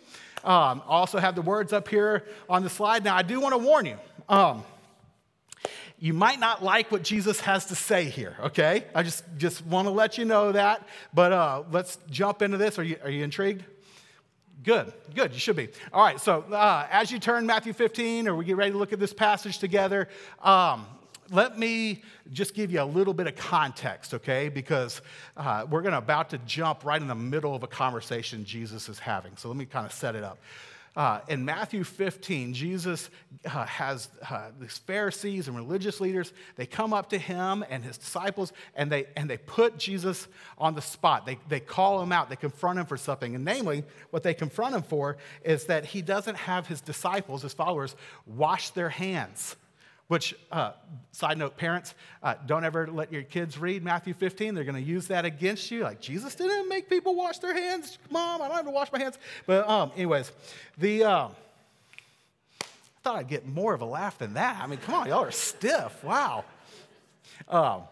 Um, 0.43 0.81
also 0.87 1.17
have 1.17 1.35
the 1.35 1.41
words 1.41 1.73
up 1.73 1.87
here 1.87 2.25
on 2.49 2.63
the 2.63 2.69
slide. 2.69 3.03
Now, 3.03 3.15
I 3.15 3.23
do 3.23 3.39
want 3.41 3.53
to 3.53 3.57
warn 3.57 3.85
you. 3.85 3.97
Um, 4.29 4.63
you 5.99 6.13
might 6.13 6.39
not 6.39 6.63
like 6.63 6.91
what 6.91 7.03
Jesus 7.03 7.41
has 7.41 7.65
to 7.65 7.75
say 7.75 8.05
here, 8.05 8.35
okay? 8.39 8.85
I 8.95 9.03
just, 9.03 9.23
just 9.37 9.65
want 9.65 9.85
to 9.87 9.91
let 9.91 10.17
you 10.17 10.25
know 10.25 10.53
that. 10.53 10.87
But 11.13 11.33
uh, 11.33 11.63
let's 11.71 11.97
jump 12.09 12.41
into 12.41 12.57
this. 12.57 12.79
Are 12.79 12.83
you, 12.83 12.97
are 13.03 13.09
you 13.09 13.23
intrigued? 13.23 13.63
Good, 14.63 14.91
good, 15.13 15.33
you 15.33 15.39
should 15.39 15.55
be. 15.55 15.69
All 15.93 16.03
right, 16.03 16.19
so 16.19 16.41
uh, 16.51 16.87
as 16.89 17.11
you 17.11 17.19
turn 17.19 17.45
Matthew 17.45 17.73
15, 17.73 18.27
or 18.27 18.35
we 18.35 18.45
get 18.45 18.57
ready 18.57 18.71
to 18.71 18.77
look 18.77 18.93
at 18.93 18.99
this 18.99 19.13
passage 19.13 19.57
together, 19.57 20.07
um, 20.41 20.85
let 21.31 21.57
me 21.57 22.03
just 22.31 22.53
give 22.53 22.71
you 22.71 22.81
a 22.81 22.83
little 22.83 23.13
bit 23.13 23.27
of 23.27 23.35
context, 23.35 24.13
okay? 24.13 24.49
Because 24.49 25.01
uh, 25.37 25.65
we're 25.69 25.81
going 25.81 25.91
to 25.93 25.97
about 25.97 26.29
to 26.31 26.37
jump 26.39 26.83
right 26.85 27.01
in 27.01 27.07
the 27.07 27.15
middle 27.15 27.55
of 27.55 27.63
a 27.63 27.67
conversation 27.67 28.45
Jesus 28.45 28.89
is 28.89 28.99
having. 28.99 29.35
So 29.37 29.47
let 29.47 29.57
me 29.57 29.65
kind 29.65 29.85
of 29.85 29.93
set 29.93 30.15
it 30.15 30.23
up. 30.23 30.39
Uh, 30.95 31.19
in 31.27 31.45
Matthew 31.45 31.83
15, 31.83 32.53
Jesus 32.53 33.09
uh, 33.45 33.65
has 33.65 34.09
uh, 34.29 34.49
these 34.59 34.77
Pharisees 34.79 35.47
and 35.47 35.55
religious 35.55 36.01
leaders. 36.01 36.33
They 36.55 36.65
come 36.65 36.93
up 36.93 37.09
to 37.09 37.17
him 37.17 37.63
and 37.69 37.83
his 37.83 37.97
disciples, 37.97 38.51
and 38.75 38.91
they, 38.91 39.07
and 39.15 39.29
they 39.29 39.37
put 39.37 39.77
Jesus 39.77 40.27
on 40.57 40.75
the 40.75 40.81
spot. 40.81 41.25
They, 41.25 41.37
they 41.47 41.59
call 41.59 42.01
him 42.01 42.11
out, 42.11 42.29
they 42.29 42.35
confront 42.35 42.79
him 42.79 42.85
for 42.85 42.97
something. 42.97 43.35
And 43.35 43.45
namely, 43.45 43.83
what 44.09 44.23
they 44.23 44.33
confront 44.33 44.75
him 44.75 44.83
for 44.83 45.17
is 45.43 45.65
that 45.65 45.85
he 45.85 46.01
doesn't 46.01 46.35
have 46.35 46.67
his 46.67 46.81
disciples, 46.81 47.43
his 47.43 47.53
followers, 47.53 47.95
wash 48.25 48.71
their 48.71 48.89
hands. 48.89 49.55
Which, 50.09 50.33
uh, 50.51 50.71
side 51.11 51.37
note, 51.37 51.55
parents, 51.55 51.93
uh, 52.23 52.33
don't 52.47 52.65
ever 52.65 52.87
let 52.87 53.13
your 53.13 53.21
kids 53.21 53.59
read 53.59 53.83
Matthew 53.83 54.15
15. 54.15 54.55
They're 54.55 54.63
going 54.63 54.73
to 54.73 54.81
use 54.81 55.07
that 55.07 55.23
against 55.23 55.69
you. 55.69 55.83
Like, 55.83 56.01
Jesus 56.01 56.33
didn't 56.33 56.67
make 56.67 56.89
people 56.89 57.15
wash 57.15 57.37
their 57.37 57.53
hands. 57.53 57.99
Mom, 58.09 58.41
I 58.41 58.47
don't 58.47 58.57
have 58.57 58.65
to 58.65 58.71
wash 58.71 58.91
my 58.91 58.97
hands. 58.97 59.19
But, 59.45 59.69
um, 59.69 59.91
anyways, 59.95 60.31
the. 60.77 61.03
Um, 61.03 61.31
I 62.61 63.01
thought 63.03 63.15
I'd 63.17 63.27
get 63.29 63.47
more 63.47 63.73
of 63.75 63.81
a 63.81 63.85
laugh 63.85 64.17
than 64.17 64.33
that. 64.33 64.59
I 64.61 64.65
mean, 64.65 64.79
come 64.79 64.95
on, 64.95 65.07
y'all 65.07 65.23
are 65.23 65.31
stiff. 65.31 66.03
Wow. 66.03 66.43
Um, 67.47 67.83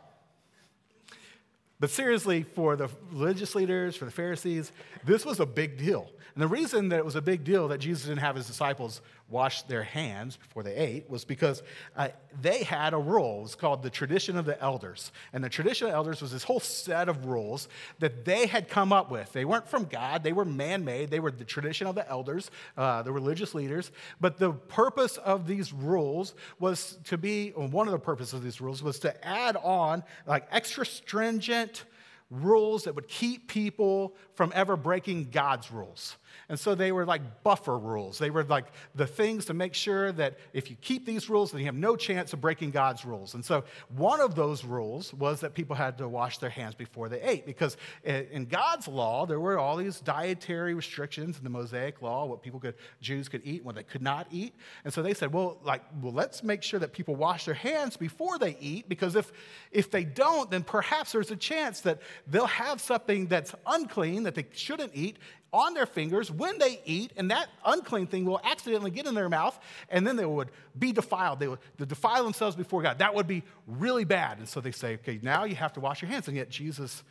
but 1.80 1.92
seriously, 1.92 2.44
for 2.44 2.76
the 2.76 2.90
religious 3.12 3.54
leaders, 3.54 3.96
for 3.96 4.06
the 4.06 4.12
Pharisees, 4.12 4.72
this 5.06 5.24
was 5.24 5.40
a 5.40 5.46
big 5.46 5.78
deal. 5.78 6.10
And 6.34 6.42
the 6.42 6.48
reason 6.48 6.90
that 6.90 6.98
it 6.98 7.06
was 7.06 7.16
a 7.16 7.22
big 7.22 7.44
deal 7.44 7.68
that 7.70 7.78
Jesus 7.78 8.08
didn't 8.08 8.20
have 8.20 8.36
his 8.36 8.48
disciples 8.48 9.02
wash 9.30 9.64
their 9.64 9.84
hands 9.84 10.38
before 10.38 10.64
they 10.64 10.76
ate 10.76 11.10
was 11.10 11.26
because 11.26 11.62
uh, 11.96 12.10
they 12.42 12.64
had 12.64 12.94
a 12.94 12.98
rule. 12.98 13.40
It 13.40 13.44
was 13.44 13.56
called 13.56 13.84
the 13.84 13.90
tradition 13.90 14.38
of 14.38 14.46
the 14.46 14.62
elders. 14.62 15.12
And 15.34 15.44
the 15.44 15.50
tradition 15.50 15.88
of 15.88 15.94
elders 15.94 16.22
was 16.22 16.32
this 16.32 16.44
whole 16.44 16.60
set 16.60 17.10
of 17.10 17.26
rules 17.26 17.68
that 18.00 18.24
they 18.24 18.48
had 18.48 18.70
come 18.70 18.94
up 18.94 19.12
with. 19.12 19.34
They 19.34 19.46
weren't 19.46 19.68
from 19.68 19.86
God, 19.86 20.24
they 20.24 20.34
were 20.34 20.46
man 20.46 20.86
made. 20.86 21.10
They 21.10 21.20
were 21.20 21.32
the 21.32 21.44
tradition 21.44 21.88
of 21.88 21.96
the 21.96 22.08
elders, 22.10 22.52
uh, 22.78 23.02
the 23.02 23.12
religious 23.12 23.54
leaders. 23.54 23.92
But 24.22 24.38
the 24.38 24.54
purpose 24.54 25.18
of 25.18 25.48
these 25.48 25.74
rules 25.74 26.36
was 26.60 26.98
to 27.06 27.18
be, 27.18 27.52
one 27.52 27.88
of 27.88 27.92
the 27.92 28.00
purposes 28.00 28.34
of 28.34 28.44
these 28.44 28.62
rules 28.62 28.82
was 28.82 29.00
to 29.00 29.28
add 29.28 29.58
on 29.58 30.04
like 30.26 30.48
extra 30.52 30.86
stringent 30.86 31.86
rules 32.30 32.84
that 32.84 32.96
would 32.96 33.08
keep 33.08 33.48
people 33.48 34.16
from 34.34 34.52
ever 34.54 34.76
breaking 34.76 35.30
God's 35.32 35.72
rules. 35.72 36.18
And 36.50 36.60
so 36.60 36.76
they 36.76 36.92
were 36.92 37.06
like 37.06 37.44
buffer 37.44 37.78
rules. 37.78 38.18
They 38.18 38.30
were 38.30 38.44
like 38.44 38.66
the 38.96 39.08
things 39.08 39.46
to 39.46 39.54
make 39.54 39.74
sure 39.74 40.12
that 40.14 40.38
if 40.54 40.70
you 40.70 40.76
keep 40.82 41.06
these 41.06 41.30
rules, 41.30 41.52
then 41.52 41.60
you 41.60 41.66
have 41.66 41.76
no 41.76 41.96
chance 41.96 42.34
of 42.34 42.42
breaking 42.42 42.72
God's 42.72 43.06
rules. 43.06 43.34
And 43.34 43.44
so 43.44 43.64
one 43.96 44.22
of 44.22 44.36
those 44.36 44.64
rules 44.64 45.14
was 45.14 45.42
that 45.42 45.54
people 45.54 45.76
had 45.76 45.98
to 45.98 46.08
wash 46.08 46.38
their 46.38 46.50
hands 46.50 46.76
before 46.76 47.10
they 47.10 47.22
ate, 47.22 47.46
because 47.46 47.78
in 48.04 48.46
God's 48.46 48.88
law, 48.88 49.26
there 49.26 49.40
were 49.40 49.60
all 49.60 49.76
these 49.76 50.00
dietary 50.00 50.74
restrictions 50.74 51.38
in 51.38 51.44
the 51.44 51.50
Mosaic 51.50 52.02
law, 52.02 52.26
what 52.26 52.42
people 52.42 52.60
could, 52.60 52.76
Jews 53.02 53.28
could 53.28 53.42
eat, 53.44 53.66
what 53.66 53.76
they 53.76 53.84
could 53.84 54.02
not 54.02 54.28
eat. 54.32 54.54
And 54.84 54.94
so 54.94 55.02
they 55.02 55.14
said, 55.14 55.34
well, 55.34 55.60
like, 55.64 55.84
well, 56.02 56.14
let's 56.14 56.44
make 56.44 56.64
sure 56.64 56.80
that 56.80 56.94
people 56.94 57.16
wash 57.16 57.46
their 57.46 57.54
hands 57.54 57.98
before 57.98 58.38
they 58.38 58.58
eat, 58.60 58.88
because 58.88 59.16
if, 59.16 59.32
if 59.72 59.92
they 59.92 60.04
don't, 60.04 60.50
then 60.50 60.64
perhaps 60.64 61.12
there's 61.12 61.32
a 61.32 61.36
chance 61.36 61.82
that 61.82 62.00
they'll 62.28 62.46
have 62.46 62.80
something 62.80 63.28
that's 63.28 63.54
unclean 63.66 64.24
that 64.24 64.36
they 64.36 64.46
shouldn't 64.54 64.92
eat 64.94 65.18
on 65.54 65.74
their 65.74 65.86
fingers 65.86 66.30
when 66.30 66.58
they 66.60 66.82
eat, 66.86 67.12
and 67.18 67.32
that 67.32 67.48
unclean 67.66 68.08
thing 68.08 68.26
will 68.26 68.42
accidentally 68.44 68.92
get 68.92 69.06
in 69.06 69.16
their 69.16 69.30
mouth, 69.30 69.58
and 69.90 70.06
then 70.06 70.16
they 70.16 70.26
would 70.26 70.50
be 70.78 70.92
defiled. 70.92 71.40
They 71.40 71.48
would 71.48 71.60
defile 71.78 72.24
themselves 72.24 72.56
before 72.56 72.82
God. 72.82 73.00
That 73.00 73.16
would 73.16 73.28
be 73.28 73.44
really 73.66 74.04
bad. 74.04 74.40
And 74.40 74.48
so 74.48 74.60
they 74.60 74.72
say, 74.72 74.96
okay, 74.96 75.20
now 75.22 75.46
you 75.46 75.56
have 75.56 75.74
to 75.74 75.80
wash 75.80 76.02
your 76.02 76.12
hands. 76.12 76.28
And 76.28 76.36
yet 76.36 76.50
Jesus, 76.50 77.04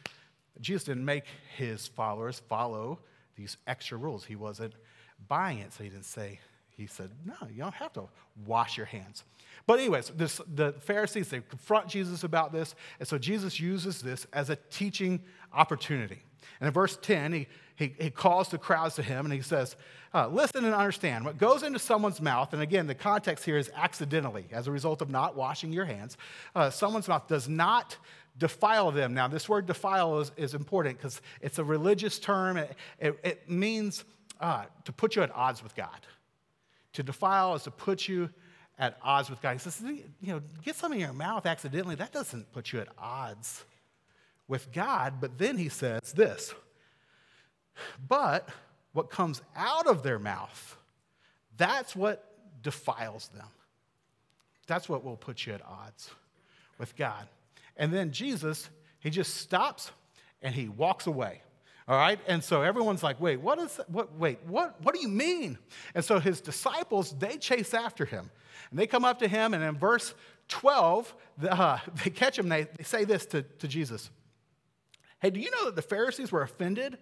Jesus 0.61 0.85
didn't 0.85 1.05
make 1.05 1.25
his 1.57 1.89
followers 1.89 2.43
follow 2.49 2.99
these 3.37 3.57
extra 3.67 3.97
rules. 3.97 4.25
He 4.25 4.37
wasn't 4.37 4.75
buying 5.29 5.59
it, 5.59 5.73
so 5.73 5.83
he 5.83 5.91
didn't 5.91 6.05
say, 6.05 6.41
he 6.77 6.87
said, 6.87 7.11
no, 7.25 7.35
you 7.51 7.63
don't 7.63 7.75
have 7.75 7.93
to 7.95 8.05
wash 8.45 8.77
your 8.77 8.87
hands. 8.87 9.25
But, 9.67 9.79
anyways, 9.81 10.11
this, 10.11 10.41
the 10.55 10.73
Pharisees, 10.73 11.29
they 11.29 11.41
confront 11.41 11.89
Jesus 11.89 12.23
about 12.23 12.53
this. 12.53 12.75
And 12.99 13.09
so 13.09 13.19
Jesus 13.19 13.59
uses 13.59 14.03
this 14.03 14.27
as 14.33 14.51
a 14.51 14.57
teaching 14.71 15.23
opportunity. 15.53 16.23
And 16.61 16.69
in 16.69 16.73
verse 16.73 16.99
10, 17.01 17.33
he, 17.33 17.47
he, 17.77 17.95
he 17.99 18.11
calls 18.11 18.49
the 18.49 18.59
crowds 18.59 18.95
to 18.97 19.03
him 19.03 19.25
and 19.25 19.33
he 19.35 19.41
says, 19.41 19.77
uh, 20.15 20.29
Listen 20.29 20.65
and 20.65 20.75
understand. 20.75 21.25
What 21.25 21.39
goes 21.39 21.63
into 21.63 21.79
someone's 21.79 22.21
mouth, 22.21 22.53
and 22.53 22.63
again, 22.63 22.87
the 22.87 22.95
context 22.95 23.45
here 23.45 23.57
is 23.57 23.71
accidentally, 23.75 24.47
as 24.53 24.67
a 24.67 24.71
result 24.71 25.03
of 25.03 25.11
not 25.11 25.35
washing 25.35 25.73
your 25.73 25.85
hands, 25.85 26.17
uh, 26.55 26.71
someone's 26.71 27.09
mouth 27.09 27.27
does 27.27 27.49
not 27.49 27.97
defile 28.39 28.93
them. 28.93 29.15
Now, 29.15 29.29
this 29.29 29.49
word 29.49 29.67
defile 29.67 30.21
is, 30.21 30.31
is 30.37 30.55
important 30.55 30.99
because 30.99 31.21
it's 31.41 31.59
a 31.59 31.65
religious 31.65 32.19
term. 32.19 32.59
It, 32.59 32.77
it, 33.01 33.19
it 33.25 33.51
means 33.51 34.05
uh, 34.41 34.65
to 34.85 34.93
put 34.93 35.17
you 35.17 35.23
at 35.23 35.35
odds 35.35 35.63
with 35.63 35.75
God. 35.75 36.07
To 36.97 37.03
defile 37.03 37.55
is 37.55 37.65
to 37.65 37.71
put 37.71 38.09
you 38.09 38.31
at 38.79 38.97
odds 39.03 39.29
with 39.29 39.43
God. 39.43 39.53
He 39.53 39.59
says, 39.59 39.83
you 39.83 40.05
know, 40.23 40.41
get 40.65 40.77
something 40.77 40.99
in 40.99 41.05
your 41.05 41.15
mouth 41.15 41.45
accidentally, 41.45 41.95
that 41.97 42.11
doesn't 42.11 42.51
put 42.55 42.73
you 42.73 42.81
at 42.81 42.89
odds 42.97 43.67
with 44.49 44.73
God. 44.73 45.21
But 45.21 45.37
then 45.37 45.59
he 45.59 45.69
says 45.69 46.15
this 46.15 46.55
but 48.09 48.49
what 48.95 49.11
comes 49.11 49.43
out 49.55 49.87
of 49.87 50.03
their 50.03 50.19
mouth, 50.19 50.79
that's 51.59 51.95
what 51.95 52.33
defiles 52.63 53.29
them. 53.29 53.49
That's 54.67 54.89
what 54.89 55.05
will 55.05 55.19
put 55.19 55.45
you 55.45 55.53
at 55.53 55.61
odds 55.67 56.11
with 56.79 56.97
God. 56.97 57.29
And 57.77 57.93
then 57.93 58.11
Jesus, 58.11 58.71
he 59.01 59.11
just 59.11 59.35
stops 59.35 59.91
and 60.41 60.55
he 60.55 60.71
walks 60.71 61.07
away. 61.07 61.43
All 61.89 61.97
right? 61.97 62.19
And 62.27 62.43
so 62.43 62.63
everyone's 62.63 63.03
like, 63.03 63.21
wait, 63.21 63.41
what 63.41 63.59
is 63.59 63.77
that? 63.77 63.89
What, 63.89 64.15
wait, 64.17 64.39
what, 64.47 64.81
what 64.83 64.95
do 64.95 65.01
you 65.01 65.09
mean? 65.09 65.59
And 65.95 66.05
so 66.05 66.19
his 66.19 66.41
disciples, 66.41 67.15
they 67.19 67.37
chase 67.37 67.75
after 67.75 68.05
him. 68.05 68.31
And 68.71 68.79
they 68.79 68.87
come 68.87 69.05
up 69.05 69.21
to 69.21 69.29
him, 69.29 69.55
and 69.55 69.63
in 69.63 69.77
verse 69.77 70.15
12, 70.49 71.15
uh, 71.49 71.79
they 72.05 72.11
catch 72.11 72.39
him. 72.39 72.49
They, 72.49 72.65
they 72.65 72.85
say 72.85 73.05
this 73.05 73.27
to, 73.27 73.43
to 73.43 73.69
Jesus 73.69 74.11
Hey, 75.21 75.31
do 75.31 75.41
you 75.41 75.51
know 75.51 75.65
that 75.65 75.77
the 75.77 75.83
Pharisees 75.83 76.31
were 76.31 76.43
offended 76.43 76.99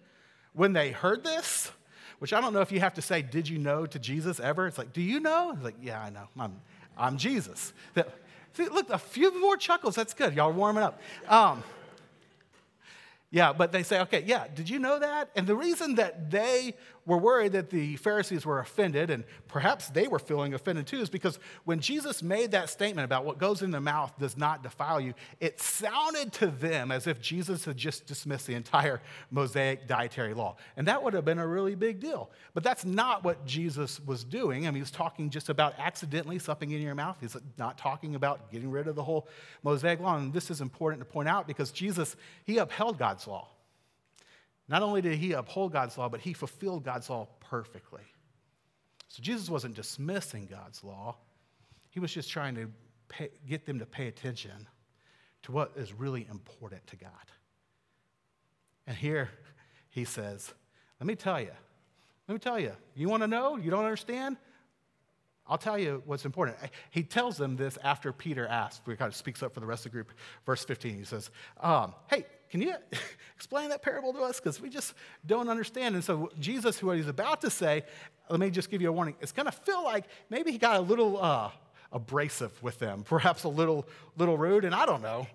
when 0.53 0.73
they 0.73 0.93
heard 0.93 1.25
this, 1.25 1.73
which 2.21 2.33
I 2.33 2.41
don't 2.41 2.53
know 2.53 2.61
if 2.61 2.71
you 2.71 2.81
have 2.81 2.95
to 2.95 3.03
say, 3.03 3.23
Did 3.23 3.49
you 3.49 3.59
know 3.59 3.87
to 3.87 3.99
Jesus 3.99 4.38
ever? 4.38 4.67
It's 4.67 4.79
like, 4.79 4.93
Do 4.93 5.03
you 5.03 5.21
know? 5.21 5.53
He's 5.55 5.64
like, 5.64 5.76
Yeah, 5.83 6.00
I 6.00 6.11
know. 6.11 6.29
I'm, 6.38 6.61
I'm 6.97 7.17
Jesus. 7.17 7.73
See, 8.53 8.69
look, 8.69 8.88
a 8.91 8.99
few 8.99 9.41
more 9.41 9.57
chuckles. 9.57 9.97
That's 9.97 10.14
good. 10.14 10.35
Y'all 10.35 10.53
warming 10.53 10.85
up. 10.85 11.00
Um, 11.29 11.64
Yeah, 13.35 13.53
but 13.53 13.73
they 13.73 13.83
say, 13.83 14.00
okay, 14.03 14.23
yeah, 14.25 14.47
did 14.47 14.71
you 14.71 14.79
know 14.79 15.00
that? 15.00 15.29
And 15.35 15.45
the 15.45 15.57
reason 15.57 15.97
that 15.97 16.31
they 16.31 16.76
were 17.05 17.19
worried 17.19 17.50
that 17.53 17.69
the 17.69 17.97
Pharisees 17.97 18.47
were 18.47 18.61
offended, 18.61 19.11
and 19.11 19.25
perhaps 19.49 19.88
they 19.88 20.07
were 20.07 20.21
feeling 20.21 20.55
offended 20.55 20.87
too, 20.87 21.00
is 21.00 21.11
because 21.11 21.41
when 21.64 21.81
Jesus 21.81 22.23
made 22.23 22.53
that 22.53 22.71
statement 22.71 23.05
about 23.05 23.25
what 23.25 23.38
goes 23.38 23.61
in 23.61 23.73
the 23.73 23.81
mouth 23.81 24.17
does 24.21 24.37
not 24.37 24.62
defile 24.62 25.00
you, 25.00 25.14
it 25.41 25.61
sounded 25.61 26.33
to 26.35 26.47
them 26.47 26.93
as 26.93 27.09
if 27.09 27.21
Jesus 27.21 27.64
had 27.64 27.76
just 27.76 28.07
dismissed 28.07 28.47
the 28.47 28.55
entire 28.55 29.03
Mosaic 29.33 29.88
dietary 29.88 30.33
law. 30.33 30.55
And 30.76 30.87
that 30.87 31.03
would 31.03 31.12
have 31.12 31.25
been 31.25 31.41
a 31.41 31.47
really 31.47 31.75
big 31.75 31.99
deal. 31.99 32.31
But 32.55 32.62
that's 32.62 32.85
not 32.85 33.25
what 33.25 33.45
Jesus 33.45 33.99
was 34.07 34.23
doing. 34.23 34.69
I 34.69 34.71
mean, 34.71 34.76
he 34.76 34.81
was 34.81 34.93
talking 34.93 35.29
just 35.29 35.49
about 35.49 35.75
accidentally 35.76 36.38
something 36.38 36.71
in 36.71 36.81
your 36.81 36.95
mouth. 36.95 37.17
He's 37.21 37.37
not 37.59 37.79
talking 37.79 38.14
about 38.14 38.53
getting 38.53 38.71
rid 38.71 38.87
of 38.87 38.95
the 38.95 39.03
whole 39.03 39.29
Mosaic 39.64 39.99
law. 39.99 40.17
And 40.17 40.33
this 40.33 40.53
is 40.53 40.61
important 40.61 41.00
to 41.00 41.05
point 41.05 41.29
out 41.29 41.49
because 41.49 41.73
Jesus, 41.73 42.14
he 42.45 42.59
upheld 42.59 42.97
God's 42.97 43.24
law. 43.26 43.49
Not 44.69 44.83
only 44.83 45.02
did 45.02 45.19
he 45.19 45.33
uphold 45.33 45.73
God's 45.73 45.99
law, 45.99 46.09
but 46.09 46.21
he 46.21 46.33
fulfilled 46.33 46.85
God's 46.85 47.11
law 47.11 47.28
perfectly. 47.40 48.02
So 49.09 49.23
Jesus 49.23 49.50
wasn't 49.50 49.75
dismissing 49.75 50.47
God's 50.50 50.83
law, 50.83 51.16
he 51.90 52.00
was 52.00 52.12
just 52.12 52.31
trying 52.31 52.57
to 52.57 52.69
pay, 53.09 53.31
get 53.49 53.66
them 53.66 53.78
to 53.78 53.87
pay 53.87 54.09
attention 54.09 54.66
to 55.45 55.52
what 55.52 55.73
is 55.76 55.93
really 55.93 56.26
important 56.28 56.85
to 56.88 56.97
God. 56.97 57.11
And 58.87 58.97
here 58.97 59.31
he 59.90 60.04
says, 60.04 60.52
Let 60.99 61.07
me 61.07 61.14
tell 61.14 61.40
you, 61.40 61.52
let 62.26 62.33
me 62.33 62.38
tell 62.38 62.59
you, 62.59 62.73
you 62.95 63.09
want 63.09 63.23
to 63.23 63.28
know? 63.28 63.57
You 63.57 63.71
don't 63.71 63.85
understand? 63.85 64.37
I'll 65.46 65.58
tell 65.58 65.78
you 65.78 66.02
what's 66.06 66.24
important. 66.24 66.56
He 66.90 67.02
tells 67.02 67.36
them 67.36 67.56
this 67.56 67.78
after 67.82 68.12
Peter 68.12 68.46
asks. 68.46 68.80
He 68.86 68.96
kind 68.96 69.10
of 69.10 69.16
speaks 69.16 69.42
up 69.42 69.52
for 69.52 69.60
the 69.60 69.66
rest 69.66 69.84
of 69.84 69.92
the 69.92 69.96
group. 69.96 70.10
Verse 70.46 70.64
15, 70.64 70.96
he 70.96 71.04
says, 71.04 71.30
um, 71.60 71.94
Hey, 72.08 72.24
can 72.50 72.62
you 72.62 72.74
explain 73.36 73.68
that 73.68 73.82
parable 73.82 74.12
to 74.14 74.20
us? 74.20 74.40
Because 74.40 74.60
we 74.60 74.70
just 74.70 74.94
don't 75.26 75.48
understand. 75.48 75.96
And 75.96 76.04
so, 76.04 76.30
Jesus, 76.40 76.78
who 76.78 76.90
he's 76.92 77.08
about 77.08 77.40
to 77.42 77.50
say, 77.50 77.84
let 78.30 78.40
me 78.40 78.48
just 78.48 78.70
give 78.70 78.80
you 78.80 78.88
a 78.88 78.92
warning. 78.92 79.16
It's 79.20 79.32
going 79.32 79.46
to 79.46 79.52
feel 79.52 79.84
like 79.84 80.04
maybe 80.30 80.50
he 80.50 80.58
got 80.58 80.76
a 80.76 80.80
little 80.80 81.22
uh, 81.22 81.50
abrasive 81.94 82.62
with 82.62 82.78
them, 82.78 83.04
perhaps 83.08 83.44
a 83.44 83.48
little, 83.48 83.86
little 84.18 84.36
rude. 84.36 84.64
And 84.66 84.74
I 84.74 84.84
don't 84.84 85.02
know. 85.02 85.26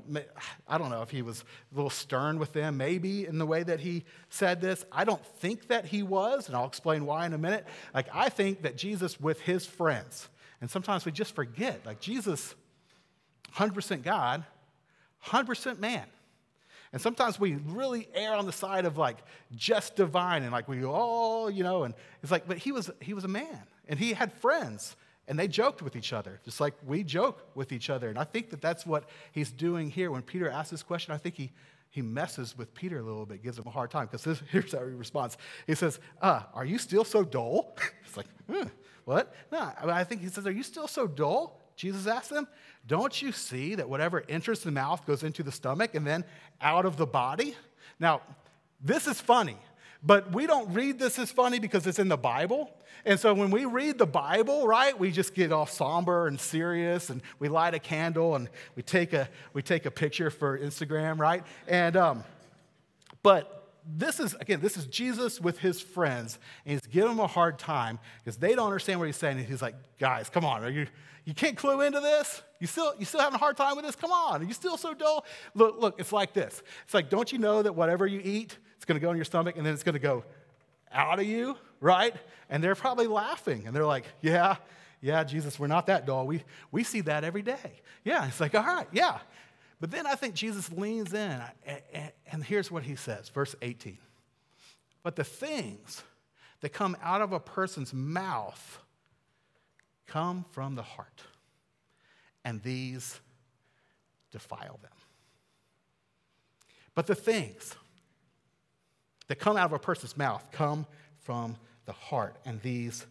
I 0.67 0.77
don't 0.77 0.91
know 0.91 1.01
if 1.01 1.09
he 1.09 1.23
was 1.23 1.43
a 1.71 1.75
little 1.75 1.89
stern 1.89 2.37
with 2.37 2.53
them, 2.53 2.77
maybe 2.77 3.25
in 3.25 3.39
the 3.39 3.45
way 3.45 3.63
that 3.63 3.79
he 3.79 4.03
said 4.29 4.61
this. 4.61 4.85
I 4.91 5.05
don't 5.05 5.25
think 5.25 5.69
that 5.69 5.85
he 5.85 6.03
was, 6.03 6.47
and 6.47 6.55
I'll 6.55 6.67
explain 6.67 7.05
why 7.05 7.25
in 7.25 7.33
a 7.33 7.37
minute. 7.37 7.65
Like, 7.95 8.07
I 8.13 8.29
think 8.29 8.61
that 8.61 8.77
Jesus, 8.77 9.19
with 9.19 9.41
his 9.41 9.65
friends, 9.65 10.29
and 10.61 10.69
sometimes 10.69 11.05
we 11.05 11.11
just 11.11 11.33
forget, 11.33 11.85
like, 11.85 11.99
Jesus, 11.99 12.53
100% 13.55 14.03
God, 14.03 14.43
100% 15.25 15.79
man. 15.79 16.05
And 16.91 17.01
sometimes 17.01 17.39
we 17.39 17.55
really 17.67 18.07
err 18.15 18.33
on 18.33 18.47
the 18.47 18.51
side 18.51 18.85
of 18.85 18.97
like 18.97 19.17
just 19.55 19.95
divine 19.95 20.41
and 20.41 20.51
like 20.51 20.67
we 20.67 20.83
all, 20.83 21.45
oh, 21.45 21.47
you 21.47 21.63
know, 21.63 21.83
and 21.83 21.93
it's 22.23 22.31
like, 22.31 22.47
but 22.47 22.57
he 22.57 22.71
was 22.71 22.89
he 22.99 23.13
was 23.13 23.23
a 23.23 23.27
man 23.27 23.61
and 23.87 23.99
he 23.99 24.13
had 24.13 24.33
friends 24.33 24.95
and 25.29 25.37
they 25.37 25.47
joked 25.47 25.83
with 25.83 25.95
each 25.95 26.11
other, 26.11 26.41
just 26.43 26.59
like 26.59 26.73
we 26.85 27.03
joke 27.03 27.45
with 27.53 27.71
each 27.71 27.91
other. 27.91 28.09
And 28.09 28.17
I 28.17 28.23
think 28.23 28.49
that 28.49 28.61
that's 28.61 28.83
what 28.83 29.07
he's 29.31 29.51
doing 29.51 29.91
here. 29.91 30.09
When 30.09 30.23
Peter 30.23 30.49
asks 30.49 30.71
this 30.71 30.81
question, 30.81 31.13
I 31.13 31.17
think 31.17 31.35
he, 31.35 31.51
he 31.91 32.01
messes 32.01 32.57
with 32.57 32.73
Peter 32.73 32.97
a 32.97 33.03
little 33.03 33.27
bit, 33.27 33.43
gives 33.43 33.59
him 33.59 33.65
a 33.67 33.69
hard 33.69 33.91
time, 33.91 34.09
because 34.11 34.41
here's 34.51 34.71
how 34.73 34.79
he 34.79 34.93
responds. 34.95 35.37
He 35.67 35.75
says, 35.75 35.99
uh, 36.19 36.41
Are 36.55 36.65
you 36.65 36.79
still 36.79 37.03
so 37.03 37.23
dull? 37.23 37.77
it's 38.05 38.17
like, 38.17 38.25
hmm, 38.51 38.67
What? 39.05 39.35
No, 39.51 39.71
I 39.83 40.03
think 40.03 40.21
he 40.21 40.27
says, 40.29 40.47
Are 40.47 40.51
you 40.51 40.63
still 40.63 40.87
so 40.87 41.05
dull? 41.05 41.61
Jesus 41.75 42.07
asked 42.07 42.31
them, 42.31 42.47
Don't 42.87 43.21
you 43.21 43.31
see 43.31 43.75
that 43.75 43.87
whatever 43.87 44.25
enters 44.27 44.63
the 44.63 44.71
mouth 44.71 45.05
goes 45.05 45.21
into 45.21 45.43
the 45.43 45.51
stomach 45.51 45.93
and 45.93 46.07
then 46.07 46.25
out 46.59 46.87
of 46.87 46.97
the 46.97 47.05
body? 47.05 47.55
Now, 47.99 48.21
this 48.81 49.05
is 49.05 49.21
funny, 49.21 49.57
but 50.01 50.33
we 50.33 50.47
don't 50.47 50.73
read 50.73 50.99
this 50.99 51.19
as 51.19 51.31
funny 51.31 51.59
because 51.59 51.85
it's 51.85 51.99
in 51.99 52.07
the 52.07 52.17
Bible. 52.17 52.71
And 53.05 53.19
so 53.19 53.33
when 53.33 53.51
we 53.51 53.65
read 53.65 53.97
the 53.97 54.05
Bible, 54.05 54.67
right, 54.67 54.97
we 54.97 55.11
just 55.11 55.33
get 55.33 55.51
all 55.51 55.65
somber 55.65 56.27
and 56.27 56.39
serious 56.39 57.09
and 57.09 57.21
we 57.39 57.49
light 57.49 57.73
a 57.73 57.79
candle 57.79 58.35
and 58.35 58.49
we 58.75 58.83
take 58.83 59.13
a, 59.13 59.29
we 59.53 59.61
take 59.61 59.85
a 59.85 59.91
picture 59.91 60.29
for 60.29 60.57
Instagram, 60.57 61.19
right? 61.19 61.43
And, 61.67 61.95
um, 61.97 62.23
but 63.23 63.59
this 63.97 64.19
is, 64.19 64.35
again, 64.35 64.61
this 64.61 64.77
is 64.77 64.85
Jesus 64.85 65.39
with 65.39 65.59
his 65.59 65.81
friends, 65.81 66.37
and 66.65 66.73
he's 66.73 66.81
giving 66.81 67.09
them 67.09 67.19
a 67.19 67.27
hard 67.27 67.57
time 67.57 67.99
because 68.23 68.37
they 68.37 68.53
don't 68.53 68.67
understand 68.67 68.99
what 68.99 69.07
he's 69.07 69.15
saying. 69.15 69.37
And 69.37 69.47
he's 69.47 69.61
like, 69.61 69.75
guys, 69.99 70.29
come 70.29 70.45
on, 70.45 70.71
you, 70.73 70.87
you 71.25 71.33
can't 71.33 71.57
clue 71.57 71.81
into 71.81 71.99
this? 71.99 72.41
You 72.59 72.67
still, 72.67 72.93
you 72.99 73.05
still 73.05 73.21
having 73.21 73.35
a 73.35 73.39
hard 73.39 73.57
time 73.57 73.75
with 73.75 73.85
this? 73.85 73.95
Come 73.95 74.11
on, 74.11 74.41
are 74.41 74.45
you 74.45 74.53
still 74.53 74.77
so 74.77 74.93
dull? 74.93 75.25
Look, 75.55 75.79
look, 75.79 75.99
it's 75.99 76.13
like 76.13 76.33
this. 76.33 76.61
It's 76.85 76.93
like, 76.93 77.09
don't 77.09 77.31
you 77.31 77.39
know 77.39 77.61
that 77.61 77.73
whatever 77.73 78.05
you 78.05 78.21
eat, 78.23 78.57
it's 78.79 78.85
going 78.85 78.97
to 78.97 79.05
go 79.05 79.11
in 79.11 79.17
your 79.17 79.25
stomach 79.25 79.57
and 79.57 79.65
then 79.65 79.73
it's 79.73 79.83
going 79.83 79.91
to 79.91 79.99
go 79.99 80.23
out 80.89 81.19
of 81.19 81.25
you, 81.25 81.57
right? 81.81 82.15
And 82.49 82.63
they're 82.63 82.75
probably 82.75 83.07
laughing, 83.07 83.67
and 83.67 83.75
they're 83.75 83.85
like, 83.85 84.05
yeah, 84.21 84.55
yeah, 85.01 85.25
Jesus, 85.25 85.59
we're 85.59 85.67
not 85.67 85.87
that 85.87 86.05
dull. 86.05 86.25
We, 86.25 86.45
we 86.71 86.85
see 86.85 87.01
that 87.01 87.25
every 87.25 87.41
day. 87.41 87.81
Yeah, 88.05 88.25
it's 88.25 88.39
like, 88.39 88.55
all 88.55 88.63
right, 88.63 88.87
yeah. 88.93 89.19
But 89.81 89.91
then 89.91 90.07
I 90.07 90.15
think 90.15 90.33
Jesus 90.33 90.71
leans 90.71 91.13
in, 91.13 91.41
and 92.31 92.41
here's 92.41 92.71
what 92.71 92.83
he 92.83 92.95
says, 92.95 93.27
verse 93.27 93.53
18. 93.61 93.97
But 95.03 95.17
the 95.17 95.25
things 95.25 96.01
that 96.61 96.69
come 96.69 96.95
out 97.03 97.21
of 97.21 97.33
a 97.33 97.39
person's 97.41 97.93
mouth 97.93 98.79
come 100.07 100.45
from 100.51 100.75
the 100.75 100.83
heart, 100.83 101.21
and 102.45 102.63
these 102.63 103.19
defile 104.31 104.79
them. 104.81 104.91
But 106.95 107.07
the 107.07 107.15
things 107.15 107.75
that 109.29 109.39
come 109.39 109.55
out 109.55 109.65
of 109.67 109.73
a 109.73 109.79
person's 109.79 110.17
mouth 110.17 110.43
come 110.51 110.85
from 111.19 111.55
the 111.85 111.93
heart, 111.93 112.35
and 112.45 112.61
these 112.61 113.05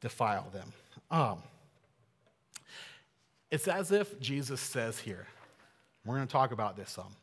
defile 0.00 0.46
them. 0.52 0.72
Um, 1.10 1.42
it's 3.50 3.66
as 3.66 3.90
if 3.90 4.20
Jesus 4.20 4.60
says 4.60 4.98
here, 4.98 5.26
we're 6.04 6.16
going 6.16 6.26
to 6.26 6.32
talk 6.32 6.52
about 6.52 6.76
this 6.76 6.90
some. 6.90 7.16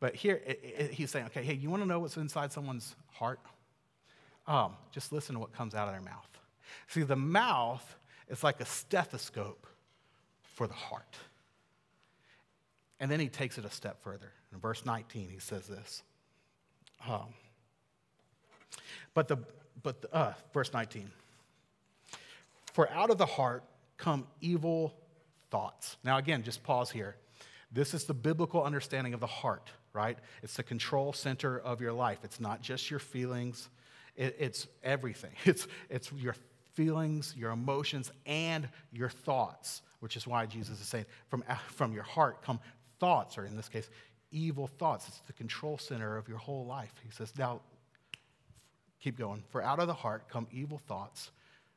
But 0.00 0.14
here, 0.14 0.42
it, 0.46 0.60
it, 0.62 0.90
he's 0.90 1.10
saying, 1.10 1.26
okay, 1.26 1.42
hey, 1.42 1.54
you 1.54 1.70
want 1.70 1.82
to 1.82 1.88
know 1.88 2.00
what's 2.00 2.16
inside 2.16 2.52
someone's 2.52 2.94
heart? 3.12 3.40
Um, 4.46 4.72
just 4.90 5.12
listen 5.12 5.34
to 5.34 5.40
what 5.40 5.52
comes 5.52 5.74
out 5.74 5.86
of 5.86 5.94
their 5.94 6.02
mouth. 6.02 6.28
See, 6.88 7.02
the 7.02 7.16
mouth 7.16 7.96
is 8.28 8.42
like 8.42 8.60
a 8.60 8.66
stethoscope 8.66 9.66
for 10.54 10.66
the 10.66 10.74
heart. 10.74 11.16
And 13.00 13.10
then 13.10 13.20
he 13.20 13.28
takes 13.28 13.58
it 13.58 13.64
a 13.64 13.70
step 13.70 14.02
further. 14.02 14.32
In 14.52 14.58
verse 14.58 14.84
19, 14.84 15.28
he 15.28 15.38
says 15.38 15.66
this. 15.66 16.02
Um, 17.08 17.34
but 19.14 19.28
the, 19.28 19.38
but 19.82 20.02
the, 20.02 20.14
uh, 20.14 20.34
verse 20.52 20.72
19. 20.72 21.10
For 22.72 22.90
out 22.90 23.10
of 23.10 23.18
the 23.18 23.26
heart 23.26 23.64
come 23.96 24.26
evil 24.40 24.94
thoughts. 25.50 25.96
Now, 26.02 26.18
again, 26.18 26.42
just 26.42 26.62
pause 26.62 26.90
here. 26.90 27.16
This 27.70 27.94
is 27.94 28.04
the 28.04 28.14
biblical 28.14 28.62
understanding 28.62 29.14
of 29.14 29.20
the 29.20 29.26
heart, 29.26 29.70
right? 29.92 30.18
It's 30.42 30.54
the 30.56 30.62
control 30.62 31.12
center 31.12 31.58
of 31.58 31.80
your 31.80 31.92
life. 31.92 32.18
It's 32.22 32.40
not 32.40 32.60
just 32.60 32.90
your 32.90 33.00
feelings, 33.00 33.68
it, 34.16 34.36
it's 34.38 34.66
everything. 34.82 35.32
It's, 35.44 35.66
it's 35.88 36.12
your 36.12 36.36
feelings, 36.74 37.34
your 37.36 37.50
emotions, 37.52 38.10
and 38.26 38.68
your 38.92 39.08
thoughts, 39.08 39.82
which 40.00 40.16
is 40.16 40.26
why 40.26 40.46
Jesus 40.46 40.80
is 40.80 40.86
saying 40.86 41.06
from, 41.28 41.44
from 41.68 41.92
your 41.92 42.02
heart 42.02 42.42
come 42.42 42.60
thoughts, 42.98 43.38
or 43.38 43.44
in 43.44 43.56
this 43.56 43.68
case, 43.68 43.88
evil 44.30 44.66
thoughts. 44.66 45.08
It's 45.08 45.20
the 45.20 45.32
control 45.32 45.78
center 45.78 46.16
of 46.16 46.28
your 46.28 46.38
whole 46.38 46.66
life. 46.66 46.92
He 47.04 47.10
says, 47.10 47.32
now, 47.38 47.60
keep 49.04 49.18
going. 49.18 49.44
For 49.50 49.62
out 49.62 49.78
of 49.78 49.86
the 49.86 49.94
heart 49.94 50.28
come 50.28 50.48
evil 50.50 50.80
thoughts, 50.88 51.30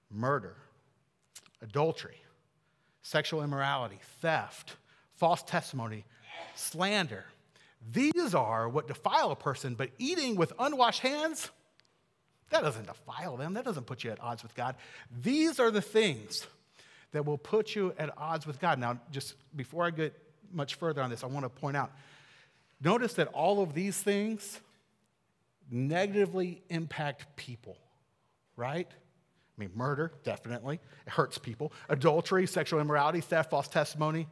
murder, 0.10 0.56
adultery, 1.62 2.22
sexual 3.02 3.44
immorality, 3.44 4.00
theft 4.22 4.78
false 5.18 5.44
testimony, 5.44 6.06
slander. 6.56 7.26
These 7.92 8.34
are 8.34 8.70
what 8.70 8.88
defile 8.88 9.32
a 9.32 9.36
person, 9.36 9.76
but 9.76 9.90
eating 9.98 10.36
with 10.36 10.54
unwashed 10.58 11.02
hands, 11.02 11.50
that 12.50 12.62
doesn't 12.62 12.88
defile 12.88 13.36
them. 13.36 13.54
That 13.56 13.66
doesn't 13.66 13.86
put 13.86 14.04
you 14.04 14.12
at 14.12 14.22
odds 14.22 14.42
with 14.42 14.56
God. 14.56 14.76
These 15.22 15.60
are 15.60 15.70
the 15.70 15.82
things 15.82 16.48
that 17.12 17.26
will 17.26 17.38
put 17.38 17.76
you 17.76 17.94
at 17.98 18.16
odds 18.18 18.48
with 18.48 18.60
God. 18.60 18.80
Now, 18.80 19.00
just 19.12 19.36
before 19.56 19.86
I 19.86 19.90
get 19.90 20.13
much 20.54 20.76
further 20.76 21.02
on 21.02 21.10
this, 21.10 21.24
I 21.24 21.28
want 21.28 21.46
to 21.46 21.50
point 21.50 21.76
out 21.76 21.92
notice 22.80 23.13
that 23.16 23.28
all 23.30 23.62
of 23.62 23.74
these 23.74 23.98
things 23.98 24.60
negatively 25.70 26.62
impact 26.70 27.36
people, 27.36 27.78
right? 28.56 28.88
I 28.90 29.60
mean, 29.60 29.72
murder, 29.76 30.12
definitely. 30.24 30.80
It 31.06 31.14
hurts 31.14 31.38
people. 31.38 31.74
Adultery, 31.90 32.46
sexual 32.46 32.80
immorality, 32.80 33.22
theft, 33.22 33.50
false 33.50 33.68
testimony, 33.68 34.28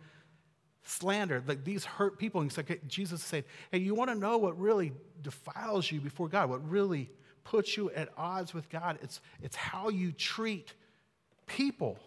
slander. 0.83 1.43
Like 1.47 1.63
these 1.63 1.83
hurt 1.83 2.19
people. 2.19 2.41
And 2.41 2.55
like 2.55 2.87
Jesus 2.87 3.23
said, 3.23 3.43
hey, 3.71 3.79
you 3.79 3.95
want 3.95 4.11
to 4.11 4.15
know 4.15 4.37
what 4.37 4.59
really 4.59 4.93
defiles 5.21 5.91
you 5.91 5.99
before 5.99 6.27
God, 6.29 6.49
what 6.49 6.67
really 6.69 7.09
puts 7.43 7.75
you 7.75 7.89
at 7.91 8.09
odds 8.17 8.53
with 8.53 8.69
God? 8.69 8.99
It's, 9.01 9.19
it's 9.41 9.55
how 9.55 9.89
you 9.89 10.11
treat 10.11 10.73
people. 11.47 11.97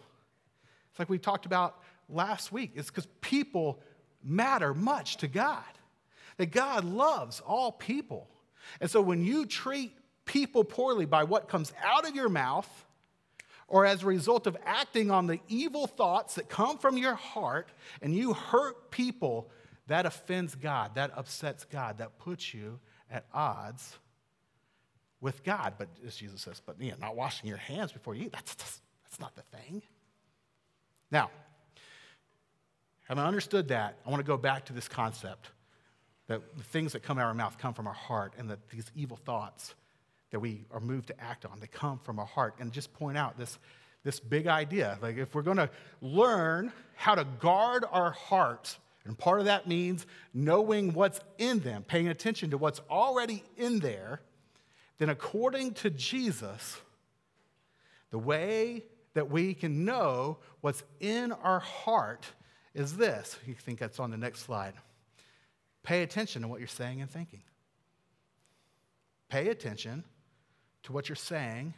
It's 0.91 0.99
like 0.99 1.09
we 1.09 1.17
talked 1.17 1.45
about 1.45 1.81
last 2.07 2.51
week. 2.51 2.71
It's 2.75 2.89
because 2.89 3.07
people 3.21 3.79
matter 4.23 4.73
much 4.73 5.17
to 5.17 5.27
God. 5.27 5.63
that 6.39 6.51
God 6.51 6.85
loves 6.85 7.41
all 7.41 7.71
people. 7.71 8.27
And 8.79 8.89
so 8.89 9.01
when 9.01 9.23
you 9.23 9.45
treat 9.45 9.93
people 10.25 10.63
poorly 10.63 11.05
by 11.05 11.23
what 11.23 11.47
comes 11.47 11.73
out 11.83 12.07
of 12.07 12.15
your 12.15 12.29
mouth, 12.29 12.69
or 13.67 13.85
as 13.85 14.03
a 14.03 14.05
result 14.07 14.47
of 14.47 14.57
acting 14.65 15.11
on 15.11 15.27
the 15.27 15.39
evil 15.47 15.85
thoughts 15.87 16.35
that 16.35 16.49
come 16.49 16.77
from 16.77 16.97
your 16.97 17.15
heart, 17.15 17.69
and 18.01 18.15
you 18.15 18.33
hurt 18.33 18.91
people, 18.91 19.49
that 19.87 20.05
offends 20.05 20.55
God, 20.55 20.95
that 20.95 21.11
upsets 21.15 21.65
God, 21.65 21.97
that 21.99 22.17
puts 22.19 22.53
you 22.53 22.79
at 23.11 23.25
odds 23.33 23.97
with 25.21 25.43
God. 25.43 25.73
But 25.77 25.89
as 26.05 26.15
Jesus 26.15 26.41
says, 26.41 26.61
but 26.63 26.79
not 26.99 27.15
washing 27.15 27.47
your 27.47 27.57
hands 27.57 27.91
before 27.91 28.15
you 28.15 28.25
eat, 28.25 28.31
that's, 28.31 28.53
that's, 28.55 28.81
that's 29.03 29.19
not 29.19 29.35
the 29.35 29.41
thing. 29.57 29.81
Now, 31.11 31.31
having 33.07 33.23
understood 33.23 33.69
that, 33.69 33.97
I 34.05 34.09
want 34.09 34.19
to 34.19 34.27
go 34.27 34.37
back 34.37 34.65
to 34.65 34.73
this 34.73 34.87
concept 34.87 35.49
that 36.29 36.41
the 36.57 36.63
things 36.63 36.93
that 36.93 37.03
come 37.03 37.17
out 37.17 37.23
of 37.23 37.27
our 37.29 37.33
mouth 37.33 37.57
come 37.57 37.73
from 37.73 37.87
our 37.87 37.93
heart, 37.93 38.33
and 38.37 38.49
that 38.49 38.69
these 38.69 38.89
evil 38.95 39.17
thoughts 39.17 39.73
that 40.29 40.39
we 40.39 40.63
are 40.71 40.79
moved 40.79 41.07
to 41.07 41.19
act 41.19 41.43
on, 41.43 41.59
they 41.59 41.67
come 41.67 41.99
from 42.03 42.19
our 42.19 42.25
heart. 42.25 42.53
And 42.59 42.71
just 42.71 42.93
point 42.93 43.17
out 43.17 43.37
this, 43.37 43.57
this 44.03 44.19
big 44.19 44.45
idea. 44.45 44.99
Like, 45.01 45.17
if 45.17 45.33
we're 45.33 45.41
going 45.41 45.57
to 45.57 45.71
learn 46.01 46.71
how 46.95 47.15
to 47.15 47.25
guard 47.39 47.83
our 47.91 48.11
hearts, 48.11 48.77
and 49.05 49.17
part 49.17 49.39
of 49.39 49.47
that 49.47 49.67
means 49.67 50.05
knowing 50.31 50.93
what's 50.93 51.19
in 51.39 51.59
them, 51.59 51.83
paying 51.83 52.09
attention 52.09 52.51
to 52.51 52.59
what's 52.59 52.79
already 52.91 53.43
in 53.57 53.79
there, 53.79 54.21
then 54.99 55.09
according 55.09 55.73
to 55.73 55.89
Jesus, 55.89 56.79
the 58.11 58.19
way 58.19 58.83
that 59.15 59.31
we 59.31 59.55
can 59.55 59.83
know 59.83 60.37
what's 60.61 60.83
in 60.99 61.31
our 61.31 61.59
heart 61.59 62.27
is 62.75 62.97
this. 62.97 63.39
You 63.47 63.55
think 63.55 63.79
that's 63.79 63.99
on 63.99 64.11
the 64.11 64.17
next 64.17 64.41
slide. 64.41 64.75
Pay 65.83 66.03
attention 66.03 66.41
to 66.41 66.47
what 66.47 66.59
you're 66.59 66.67
saying 66.67 67.01
and 67.01 67.09
thinking. 67.09 67.41
Pay 69.29 69.49
attention 69.49 70.03
to 70.83 70.93
what 70.93 71.09
you're 71.09 71.15
saying 71.15 71.73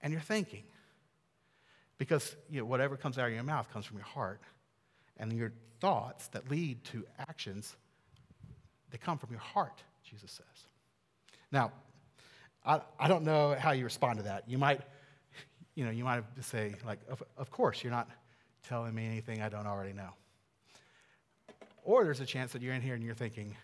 and 0.00 0.12
you're 0.12 0.22
thinking. 0.22 0.64
Because 1.98 2.36
you 2.50 2.60
know, 2.60 2.66
whatever 2.66 2.96
comes 2.96 3.18
out 3.18 3.26
of 3.26 3.34
your 3.34 3.42
mouth 3.42 3.70
comes 3.72 3.84
from 3.84 3.96
your 3.96 4.06
heart. 4.06 4.40
And 5.18 5.32
your 5.32 5.52
thoughts 5.80 6.28
that 6.28 6.48
lead 6.50 6.84
to 6.84 7.04
actions, 7.18 7.76
they 8.90 8.98
come 8.98 9.18
from 9.18 9.30
your 9.30 9.40
heart, 9.40 9.82
Jesus 10.08 10.30
says. 10.30 10.66
Now, 11.50 11.72
I, 12.64 12.80
I 12.98 13.08
don't 13.08 13.24
know 13.24 13.56
how 13.58 13.72
you 13.72 13.84
respond 13.84 14.18
to 14.18 14.24
that. 14.24 14.44
You 14.48 14.58
might, 14.58 14.80
you 15.74 15.84
know, 15.84 15.90
you 15.90 16.04
might 16.04 16.22
say, 16.40 16.74
like, 16.86 17.00
of, 17.08 17.22
of 17.36 17.50
course, 17.50 17.82
you're 17.82 17.92
not 17.92 18.08
telling 18.68 18.94
me 18.94 19.06
anything 19.06 19.42
I 19.42 19.48
don't 19.48 19.66
already 19.66 19.92
know. 19.92 20.10
Or 21.88 22.04
there's 22.04 22.20
a 22.20 22.26
chance 22.26 22.52
that 22.52 22.60
you're 22.60 22.74
in 22.74 22.82
here 22.82 22.92
and 22.92 23.02
you're 23.02 23.14
thinking, 23.14 23.56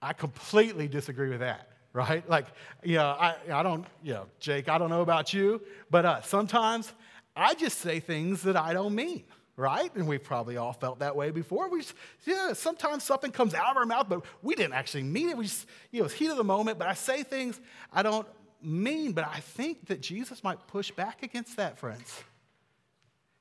I 0.00 0.12
completely 0.12 0.86
disagree 0.86 1.30
with 1.30 1.40
that, 1.40 1.68
right? 1.92 2.22
Like, 2.30 2.46
you 2.84 2.94
know, 2.94 3.06
I, 3.06 3.34
I 3.52 3.64
don't, 3.64 3.84
you 4.04 4.12
know, 4.12 4.26
Jake, 4.38 4.68
I 4.68 4.78
don't 4.78 4.88
know 4.88 5.02
about 5.02 5.34
you, 5.34 5.60
but 5.90 6.06
uh, 6.06 6.22
sometimes 6.22 6.92
I 7.34 7.54
just 7.54 7.78
say 7.78 7.98
things 7.98 8.42
that 8.42 8.56
I 8.56 8.72
don't 8.72 8.94
mean, 8.94 9.24
right? 9.56 9.92
And 9.96 10.06
we've 10.06 10.22
probably 10.22 10.58
all 10.58 10.72
felt 10.72 11.00
that 11.00 11.16
way 11.16 11.32
before. 11.32 11.68
We 11.68 11.80
just, 11.80 11.94
yeah, 12.24 12.52
sometimes 12.52 13.02
something 13.02 13.32
comes 13.32 13.52
out 13.52 13.72
of 13.72 13.76
our 13.78 13.84
mouth, 13.84 14.08
but 14.08 14.24
we 14.40 14.54
didn't 14.54 14.74
actually 14.74 15.02
mean 15.02 15.30
it. 15.30 15.36
We 15.36 15.46
just, 15.46 15.66
you 15.90 15.98
know, 15.98 16.04
it's 16.04 16.14
heat 16.14 16.30
of 16.30 16.36
the 16.36 16.44
moment, 16.44 16.78
but 16.78 16.86
I 16.86 16.94
say 16.94 17.24
things 17.24 17.60
I 17.92 18.04
don't 18.04 18.28
mean, 18.62 19.10
but 19.10 19.26
I 19.26 19.40
think 19.40 19.88
that 19.88 20.00
Jesus 20.00 20.44
might 20.44 20.64
push 20.68 20.92
back 20.92 21.24
against 21.24 21.56
that, 21.56 21.80
friends. 21.80 22.14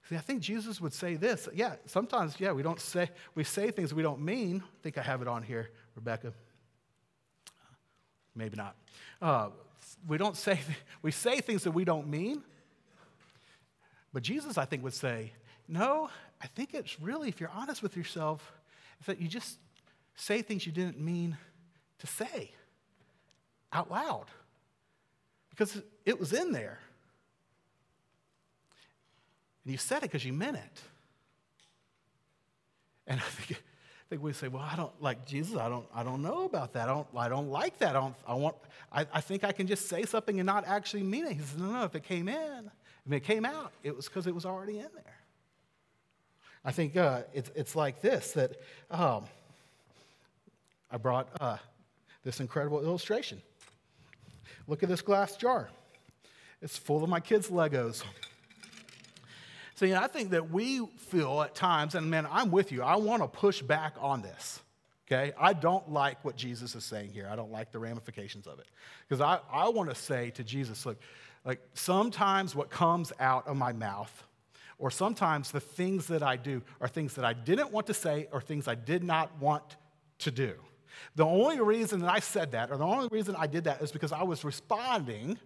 See, 0.08 0.16
I 0.16 0.20
think 0.20 0.42
Jesus 0.42 0.80
would 0.80 0.94
say 0.94 1.16
this. 1.16 1.50
Yeah, 1.54 1.76
sometimes, 1.86 2.40
yeah, 2.40 2.54
we 2.54 2.64
don't 2.64 2.80
say, 2.80 3.10
we 3.36 3.44
say 3.44 3.72
things 3.72 3.94
we 3.94 4.04
don't 4.04 4.22
mean. 4.22 4.64
I 4.66 4.82
think 4.82 4.98
I 4.98 5.02
have 5.02 5.22
it 5.22 5.28
on 5.28 5.44
here, 5.44 5.70
Rebecca. 5.96 6.32
Maybe 8.34 8.56
not. 8.56 8.76
Uh, 9.22 9.50
we 10.08 10.18
don't 10.18 10.38
say, 10.38 10.60
we 11.02 11.12
say 11.12 11.42
things 11.42 11.64
that 11.64 11.72
we 11.72 11.84
don't 11.84 12.08
mean. 12.08 12.42
But 14.14 14.24
Jesus, 14.24 14.58
I 14.58 14.64
think, 14.64 14.84
would 14.84 14.94
say, 14.94 15.34
no, 15.68 16.10
I 16.42 16.48
think 16.48 16.74
it's 16.74 17.02
really, 17.02 17.28
if 17.28 17.42
you're 17.42 17.52
honest 17.54 17.84
with 17.84 17.98
yourself, 17.98 18.54
is 19.02 19.08
that 19.08 19.20
you 19.20 19.28
just 19.28 19.60
say 20.16 20.42
things 20.42 20.66
you 20.66 20.72
didn't 20.72 21.00
mean 21.00 21.38
to 22.00 22.08
say 22.08 22.52
out 23.74 23.92
loud 23.92 24.28
because 25.50 25.82
it 26.06 26.18
was 26.18 26.32
in 26.32 26.54
there. 26.54 26.80
And 29.68 29.74
you 29.74 29.78
said 29.78 29.98
it 29.98 30.04
because 30.04 30.24
you 30.24 30.32
meant 30.32 30.56
it. 30.56 30.82
And 33.06 33.20
I 33.20 33.24
think, 33.24 33.60
I 33.60 34.04
think 34.10 34.24
we 34.24 34.32
say, 34.32 34.48
well, 34.48 34.64
I 34.64 34.78
don't 34.78 34.94
like 35.02 35.26
Jesus. 35.26 35.58
I 35.58 35.68
don't, 35.68 35.86
I 35.94 36.04
don't 36.04 36.22
know 36.22 36.46
about 36.46 36.72
that. 36.72 36.88
I 36.88 36.94
don't, 36.94 37.08
I 37.14 37.28
don't 37.28 37.50
like 37.50 37.78
that. 37.80 37.90
I, 37.90 38.00
don't, 38.00 38.16
I, 38.26 38.34
want, 38.36 38.56
I, 38.94 39.06
I 39.12 39.20
think 39.20 39.44
I 39.44 39.52
can 39.52 39.68
just 39.68 39.90
say 39.90 40.06
something 40.06 40.40
and 40.40 40.48
not 40.48 40.66
actually 40.66 41.04
mean 41.04 41.26
it. 41.26 41.34
He 41.34 41.40
says, 41.40 41.58
no, 41.58 41.66
no, 41.66 41.84
if 41.84 41.96
it 41.96 42.04
came 42.04 42.30
in, 42.30 42.72
if 43.06 43.12
it 43.12 43.26
came 43.26 43.44
out, 43.44 43.74
it 43.84 43.94
was 43.94 44.06
because 44.06 44.26
it 44.26 44.34
was 44.34 44.46
already 44.46 44.80
in 44.80 44.88
there. 44.96 45.18
I 46.64 46.72
think 46.72 46.96
uh, 46.96 47.24
it's, 47.34 47.52
it's 47.54 47.76
like 47.76 48.00
this 48.00 48.32
that 48.32 48.54
um, 48.90 49.26
I 50.90 50.96
brought 50.96 51.28
uh, 51.42 51.58
this 52.24 52.40
incredible 52.40 52.82
illustration. 52.82 53.42
Look 54.66 54.82
at 54.82 54.88
this 54.88 55.02
glass 55.02 55.36
jar. 55.36 55.68
It's 56.62 56.78
full 56.78 57.04
of 57.04 57.10
my 57.10 57.20
kids' 57.20 57.50
Legos. 57.50 58.06
Know, 59.82 60.00
I 60.02 60.08
think 60.08 60.32
that 60.32 60.50
we 60.50 60.86
feel 60.98 61.42
at 61.42 61.54
times, 61.54 61.96
and 61.96 62.10
man, 62.10 62.28
I'm 62.32 62.52
with 62.52 62.72
you, 62.72 62.82
I 62.82 62.96
want 62.96 63.22
to 63.22 63.28
push 63.28 63.62
back 63.62 63.96
on 64.00 64.22
this. 64.22 64.60
Okay? 65.08 65.34
I 65.40 65.54
don't 65.54 65.90
like 65.90 66.24
what 66.26 66.36
Jesus 66.36 66.76
is 66.76 66.84
saying 66.84 67.12
here. 67.12 67.30
I 67.32 67.36
don't 67.36 67.52
like 67.52 67.72
the 67.72 67.80
ramifications 67.80 68.48
of 68.48 68.60
it. 68.60 68.68
Because 69.08 69.22
I, 69.22 69.40
I 69.52 69.70
want 69.70 69.90
to 69.90 69.96
say 69.96 70.32
to 70.32 70.44
Jesus, 70.44 70.86
look, 70.86 71.00
like 71.46 71.62
sometimes 71.74 72.56
what 72.56 72.70
comes 72.70 73.14
out 73.20 73.48
of 73.48 73.56
my 73.56 73.72
mouth, 73.72 74.24
or 74.80 74.92
sometimes 74.92 75.52
the 75.52 75.60
things 75.60 76.08
that 76.08 76.22
I 76.22 76.36
do 76.36 76.62
are 76.82 76.88
things 76.88 77.14
that 77.16 77.26
I 77.26 77.34
didn't 77.34 77.72
want 77.72 77.88
to 77.88 77.94
say 77.94 78.28
or 78.32 78.42
things 78.42 78.68
I 78.68 78.76
did 78.76 79.04
not 79.04 79.40
want 79.40 79.78
to 80.20 80.32
do. 80.32 80.56
The 81.16 81.26
only 81.26 81.60
reason 81.62 82.02
that 82.02 82.12
I 82.12 82.20
said 82.20 82.52
that, 82.52 82.70
or 82.72 82.78
the 82.78 82.86
only 82.86 83.08
reason 83.10 83.36
I 83.38 83.48
did 83.48 83.64
that, 83.64 83.82
is 83.82 83.92
because 83.92 84.12
I 84.12 84.24
was 84.24 84.44
responding 84.44 85.38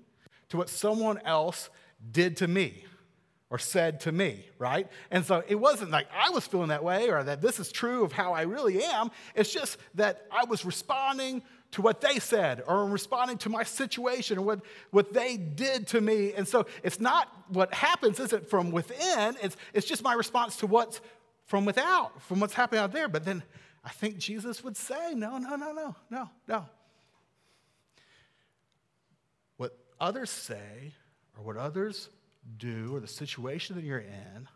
to 0.49 0.57
what 0.57 0.69
someone 0.69 1.19
else 1.25 1.69
did 2.11 2.37
to 2.37 2.47
me 2.47 2.85
or 3.51 3.59
said 3.59 3.99
to 3.99 4.13
me, 4.13 4.45
right? 4.57 4.87
And 5.11 5.25
so 5.25 5.43
it 5.45 5.55
wasn't 5.55 5.91
like 5.91 6.07
I 6.17 6.29
was 6.29 6.47
feeling 6.47 6.69
that 6.69 6.85
way 6.85 7.09
or 7.09 7.21
that 7.21 7.41
this 7.41 7.59
is 7.59 7.69
true 7.69 8.05
of 8.05 8.13
how 8.13 8.33
I 8.33 8.43
really 8.43 8.81
am. 8.81 9.11
It's 9.35 9.53
just 9.53 9.77
that 9.95 10.25
I 10.31 10.45
was 10.45 10.63
responding 10.63 11.43
to 11.71 11.81
what 11.81 11.99
they 11.99 12.17
said 12.17 12.63
or 12.65 12.85
responding 12.85 13.37
to 13.39 13.49
my 13.49 13.63
situation 13.63 14.37
or 14.37 14.41
what, 14.41 14.61
what 14.91 15.13
they 15.13 15.35
did 15.35 15.85
to 15.87 15.99
me. 15.99 16.33
And 16.33 16.47
so 16.47 16.65
it's 16.81 17.01
not 17.01 17.27
what 17.49 17.73
happens 17.73 18.21
isn't 18.21 18.49
from 18.49 18.71
within, 18.71 19.35
it's, 19.43 19.57
it's 19.73 19.85
just 19.85 20.01
my 20.01 20.13
response 20.13 20.55
to 20.57 20.67
what's 20.67 21.01
from 21.45 21.65
without, 21.65 22.21
from 22.21 22.39
what's 22.39 22.53
happening 22.53 22.81
out 22.81 22.93
there. 22.93 23.09
But 23.09 23.25
then 23.25 23.43
I 23.83 23.89
think 23.89 24.17
Jesus 24.17 24.63
would 24.63 24.77
say, 24.77 25.13
no, 25.13 25.37
no, 25.37 25.57
no, 25.57 25.73
no, 25.73 25.95
no, 26.09 26.29
no. 26.47 26.65
What 29.57 29.77
others 29.99 30.29
say 30.29 30.93
or 31.37 31.43
what 31.43 31.57
others 31.57 32.07
do 32.57 32.95
or 32.95 32.99
the 32.99 33.07
situation 33.07 33.75
that 33.75 33.83
you're 33.83 33.99
in 33.99 34.47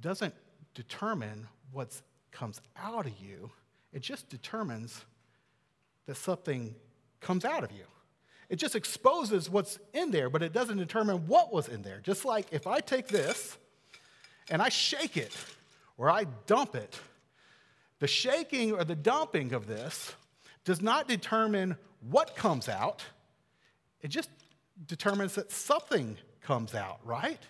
doesn't 0.00 0.34
determine 0.74 1.46
what 1.72 2.00
comes 2.30 2.60
out 2.76 3.06
of 3.06 3.12
you. 3.20 3.50
It 3.92 4.00
just 4.02 4.28
determines 4.28 5.04
that 6.06 6.16
something 6.16 6.74
comes 7.20 7.44
out 7.44 7.64
of 7.64 7.72
you. 7.72 7.84
It 8.48 8.56
just 8.56 8.74
exposes 8.74 9.48
what's 9.48 9.78
in 9.92 10.10
there, 10.10 10.28
but 10.28 10.42
it 10.42 10.52
doesn't 10.52 10.78
determine 10.78 11.26
what 11.26 11.52
was 11.52 11.68
in 11.68 11.82
there. 11.82 12.00
Just 12.02 12.24
like 12.24 12.46
if 12.50 12.66
I 12.66 12.80
take 12.80 13.08
this 13.08 13.56
and 14.48 14.60
I 14.60 14.68
shake 14.68 15.16
it 15.16 15.36
or 15.96 16.10
I 16.10 16.24
dump 16.46 16.74
it, 16.74 16.98
the 18.00 18.08
shaking 18.08 18.72
or 18.72 18.84
the 18.84 18.96
dumping 18.96 19.52
of 19.52 19.66
this 19.66 20.14
does 20.64 20.80
not 20.80 21.06
determine 21.06 21.76
what 22.00 22.34
comes 22.34 22.68
out. 22.68 23.04
It 24.00 24.08
just 24.08 24.30
determines 24.86 25.34
that 25.34 25.52
something 25.52 26.16
comes 26.40 26.74
out, 26.74 27.00
right? 27.04 27.40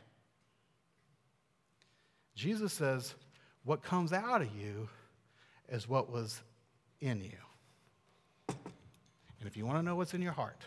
Jesus 2.35 2.73
says, 2.73 3.14
what 3.64 3.83
comes 3.83 4.12
out 4.12 4.43
of 4.43 4.49
you 4.57 4.88
is 5.69 5.88
what 5.88 6.11
was 6.11 6.43
in 7.01 7.21
you. 7.21 7.37
And 8.49 9.47
if 9.47 9.57
you 9.57 9.64
want 9.64 9.79
to 9.79 9.83
know 9.83 9.97
what's 9.97 10.14
in 10.14 10.23
your 10.23 10.33
heart, 10.33 10.62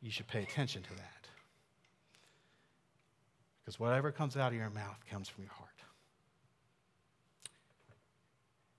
you 0.00 0.10
should 0.10 0.26
pay 0.26 0.42
attention 0.42 0.82
to 0.82 0.90
that. 0.90 1.26
Because 3.64 3.80
whatever 3.80 4.12
comes 4.12 4.36
out 4.36 4.52
of 4.52 4.58
your 4.58 4.70
mouth 4.70 4.98
comes 5.10 5.28
from 5.28 5.44
your 5.44 5.52
heart. 5.52 5.68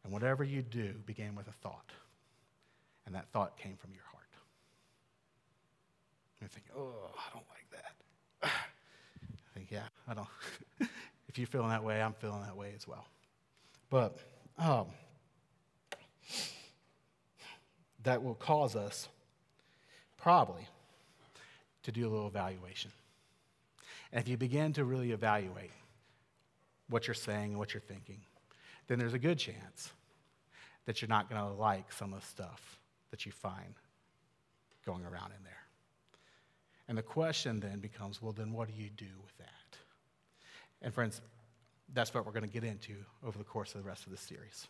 And 0.04 0.14
whatever 0.14 0.44
you 0.44 0.62
do 0.62 0.94
began 1.06 1.36
with 1.36 1.48
a 1.48 1.52
thought, 1.52 1.92
and 3.06 3.14
that 3.14 3.28
thought 3.32 3.58
came 3.58 3.76
from 3.76 3.92
your 3.94 4.04
heart. 4.12 4.19
You 6.42 6.48
think, 6.48 6.66
oh, 6.76 6.94
I 7.16 7.34
don't 7.34 7.46
like 7.50 7.70
that. 7.72 7.94
I 8.44 9.58
think, 9.58 9.72
yeah, 9.72 9.88
I 10.08 10.14
don't. 10.14 10.28
if 11.28 11.38
you're 11.38 11.48
feeling 11.48 11.70
that 11.70 11.84
way, 11.84 12.02
I'm 12.02 12.14
feeling 12.14 12.42
that 12.42 12.56
way 12.56 12.74
as 12.76 12.88
well. 12.88 13.06
But 13.90 14.18
um, 14.58 14.88
that 18.04 18.24
will 18.24 18.36
cause 18.36 18.76
us 18.76 19.10
probably 20.18 20.68
to 21.84 21.92
do 21.92 22.08
a 22.08 22.10
little 22.10 22.28
evaluation. 22.28 22.92
And 24.12 24.22
if 24.22 24.28
you 24.28 24.38
begin 24.38 24.74
to 24.74 24.86
really 24.86 25.12
evaluate 25.12 25.72
what 26.90 27.08
you're 27.08 27.14
saying 27.14 27.52
and 27.52 27.58
what 27.58 27.74
you're 27.74 27.82
thinking, 27.82 28.22
then 28.88 29.00
there's 29.00 29.14
a 29.14 29.20
good 29.20 29.38
chance 29.38 29.92
that 30.86 31.02
you're 31.02 31.10
not 31.10 31.30
going 31.30 31.42
to 31.42 31.48
like 31.50 31.92
some 31.92 32.14
of 32.14 32.22
the 32.22 32.26
stuff 32.26 32.80
that 33.12 33.26
you 33.26 33.32
find 33.32 33.76
going 34.86 35.04
around 35.04 35.32
in 35.38 35.44
there. 35.44 35.59
And 36.90 36.98
the 36.98 37.04
question 37.04 37.60
then 37.60 37.80
becomes 37.80 38.22
well, 38.22 38.34
then 38.34 38.52
what 38.52 38.68
do 38.68 38.74
you 38.74 38.90
do 38.90 39.06
with 39.24 39.38
that? 39.38 39.78
And 40.82 40.92
friends, 40.92 41.22
that's 41.94 42.14
what 42.14 42.26
we're 42.26 42.32
going 42.32 42.44
to 42.44 42.50
get 42.50 42.64
into 42.64 42.96
over 43.24 43.38
the 43.38 43.44
course 43.44 43.76
of 43.76 43.84
the 43.84 43.88
rest 43.88 44.06
of 44.06 44.12
the 44.12 44.18
series. 44.18 44.68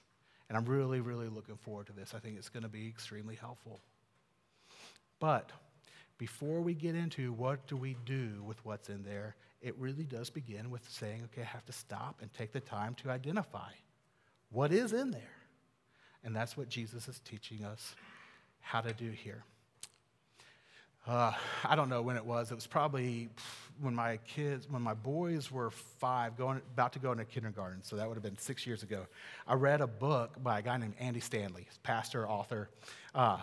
And 0.49 0.57
I'm 0.57 0.65
really, 0.65 0.99
really 0.99 1.29
looking 1.29 1.55
forward 1.55 1.87
to 1.87 1.93
this. 1.93 2.13
I 2.13 2.19
think 2.19 2.37
it's 2.37 2.49
going 2.49 2.63
to 2.63 2.69
be 2.69 2.87
extremely 2.87 3.35
helpful. 3.35 3.79
But 5.19 5.51
before 6.17 6.59
we 6.59 6.73
get 6.73 6.93
into 6.93 7.31
what 7.31 7.65
do 7.67 7.77
we 7.77 7.95
do 8.05 8.43
with 8.45 8.63
what's 8.65 8.89
in 8.89 9.03
there, 9.03 9.35
it 9.61 9.75
really 9.77 10.03
does 10.03 10.29
begin 10.29 10.69
with 10.69 10.87
saying, 10.89 11.21
okay, 11.25 11.43
I 11.43 11.45
have 11.45 11.65
to 11.67 11.73
stop 11.73 12.17
and 12.21 12.33
take 12.33 12.51
the 12.51 12.59
time 12.59 12.95
to 12.95 13.09
identify 13.11 13.71
what 14.51 14.73
is 14.73 14.91
in 14.91 15.11
there. 15.11 15.21
And 16.25 16.35
that's 16.35 16.57
what 16.57 16.67
Jesus 16.67 17.07
is 17.07 17.19
teaching 17.19 17.63
us 17.63 17.95
how 18.59 18.81
to 18.81 18.91
do 18.91 19.11
here. 19.11 19.45
Uh, 21.07 21.31
I 21.65 21.75
don't 21.75 21.89
know 21.89 22.01
when 22.01 22.17
it 22.17 22.25
was. 22.25 22.51
It 22.51 22.55
was 22.55 22.67
probably 22.67 23.29
when 23.81 23.95
my 23.95 24.17
kids, 24.17 24.69
when 24.69 24.81
my 24.81 24.93
boys 24.93 25.51
were 25.51 25.71
five, 25.71 26.37
going, 26.37 26.61
about 26.73 26.93
to 26.93 26.99
go 26.99 27.11
into 27.11 27.25
kindergarten. 27.25 27.81
So 27.81 27.95
that 27.95 28.07
would 28.07 28.15
have 28.15 28.23
been 28.23 28.37
six 28.37 28.67
years 28.67 28.83
ago. 28.83 29.07
I 29.47 29.53
read 29.53 29.81
a 29.81 29.87
book 29.87 30.41
by 30.43 30.59
a 30.59 30.61
guy 30.61 30.77
named 30.77 30.95
Andy 30.99 31.21
Stanley, 31.21 31.67
pastor, 31.83 32.27
author, 32.27 32.69
uh, 33.15 33.37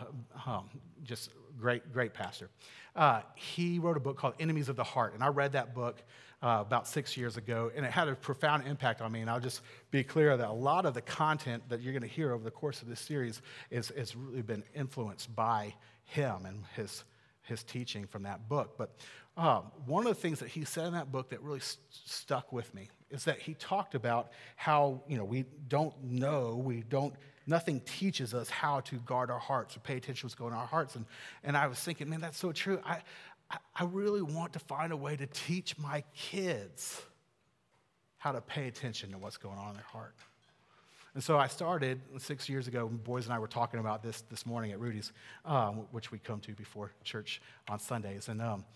um, 0.46 0.68
just 1.04 1.30
great, 1.58 1.92
great 1.92 2.12
pastor. 2.12 2.50
Uh, 2.94 3.22
he 3.34 3.78
wrote 3.78 3.96
a 3.96 4.00
book 4.00 4.16
called 4.16 4.34
Enemies 4.38 4.68
of 4.68 4.76
the 4.76 4.84
Heart, 4.84 5.14
and 5.14 5.24
I 5.24 5.28
read 5.28 5.52
that 5.52 5.74
book 5.74 6.02
uh, 6.42 6.58
about 6.60 6.86
six 6.86 7.16
years 7.16 7.36
ago, 7.36 7.72
and 7.74 7.84
it 7.84 7.90
had 7.90 8.08
a 8.08 8.14
profound 8.14 8.66
impact 8.66 9.00
on 9.00 9.10
me. 9.10 9.20
And 9.20 9.30
I'll 9.30 9.40
just 9.40 9.62
be 9.90 10.04
clear 10.04 10.36
that 10.36 10.48
a 10.48 10.52
lot 10.52 10.84
of 10.84 10.94
the 10.94 11.02
content 11.02 11.62
that 11.70 11.80
you're 11.80 11.92
going 11.92 12.02
to 12.02 12.08
hear 12.08 12.32
over 12.32 12.44
the 12.44 12.50
course 12.50 12.82
of 12.82 12.88
this 12.88 13.00
series 13.00 13.40
is, 13.70 13.90
is 13.92 14.14
really 14.14 14.42
been 14.42 14.62
influenced 14.74 15.34
by 15.34 15.74
him 16.04 16.44
and 16.46 16.62
his 16.76 17.04
his 17.46 17.62
teaching 17.62 18.06
from 18.06 18.24
that 18.24 18.48
book. 18.48 18.76
But 18.76 18.96
um, 19.36 19.64
one 19.86 20.06
of 20.06 20.14
the 20.14 20.20
things 20.20 20.40
that 20.40 20.48
he 20.48 20.64
said 20.64 20.86
in 20.86 20.92
that 20.94 21.12
book 21.12 21.30
that 21.30 21.42
really 21.42 21.60
st- 21.60 21.80
stuck 21.90 22.52
with 22.52 22.72
me 22.74 22.88
is 23.10 23.24
that 23.24 23.38
he 23.38 23.54
talked 23.54 23.94
about 23.94 24.32
how, 24.56 25.02
you 25.08 25.16
know, 25.16 25.24
we 25.24 25.44
don't 25.68 25.94
know, 26.02 26.56
we 26.56 26.82
don't, 26.88 27.14
nothing 27.46 27.80
teaches 27.80 28.34
us 28.34 28.48
how 28.48 28.80
to 28.80 28.96
guard 29.00 29.30
our 29.30 29.38
hearts 29.38 29.76
or 29.76 29.80
pay 29.80 29.96
attention 29.96 30.22
to 30.22 30.26
what's 30.26 30.34
going 30.34 30.52
on 30.52 30.58
in 30.58 30.62
our 30.62 30.66
hearts. 30.66 30.96
And, 30.96 31.04
and 31.44 31.56
I 31.56 31.66
was 31.66 31.78
thinking, 31.78 32.08
man, 32.08 32.20
that's 32.20 32.38
so 32.38 32.50
true. 32.50 32.80
I, 32.84 33.02
I, 33.50 33.58
I 33.74 33.84
really 33.84 34.22
want 34.22 34.52
to 34.54 34.58
find 34.58 34.92
a 34.92 34.96
way 34.96 35.16
to 35.16 35.26
teach 35.26 35.78
my 35.78 36.02
kids 36.14 37.02
how 38.16 38.32
to 38.32 38.40
pay 38.40 38.66
attention 38.66 39.12
to 39.12 39.18
what's 39.18 39.36
going 39.36 39.58
on 39.58 39.68
in 39.68 39.74
their 39.74 39.84
heart. 39.84 40.14
And 41.16 41.24
so 41.24 41.38
I 41.38 41.46
started 41.46 42.02
six 42.18 42.46
years 42.46 42.68
ago. 42.68 42.88
Boys 42.88 43.24
and 43.24 43.32
I 43.32 43.38
were 43.38 43.46
talking 43.46 43.80
about 43.80 44.02
this 44.02 44.20
this 44.28 44.44
morning 44.44 44.72
at 44.72 44.78
Rudy's, 44.78 45.14
um, 45.46 45.86
which 45.90 46.12
we 46.12 46.18
come 46.18 46.40
to 46.40 46.52
before 46.52 46.92
church 47.04 47.40
on 47.70 47.78
Sundays. 47.78 48.28
And 48.28 48.42
um, 48.42 48.66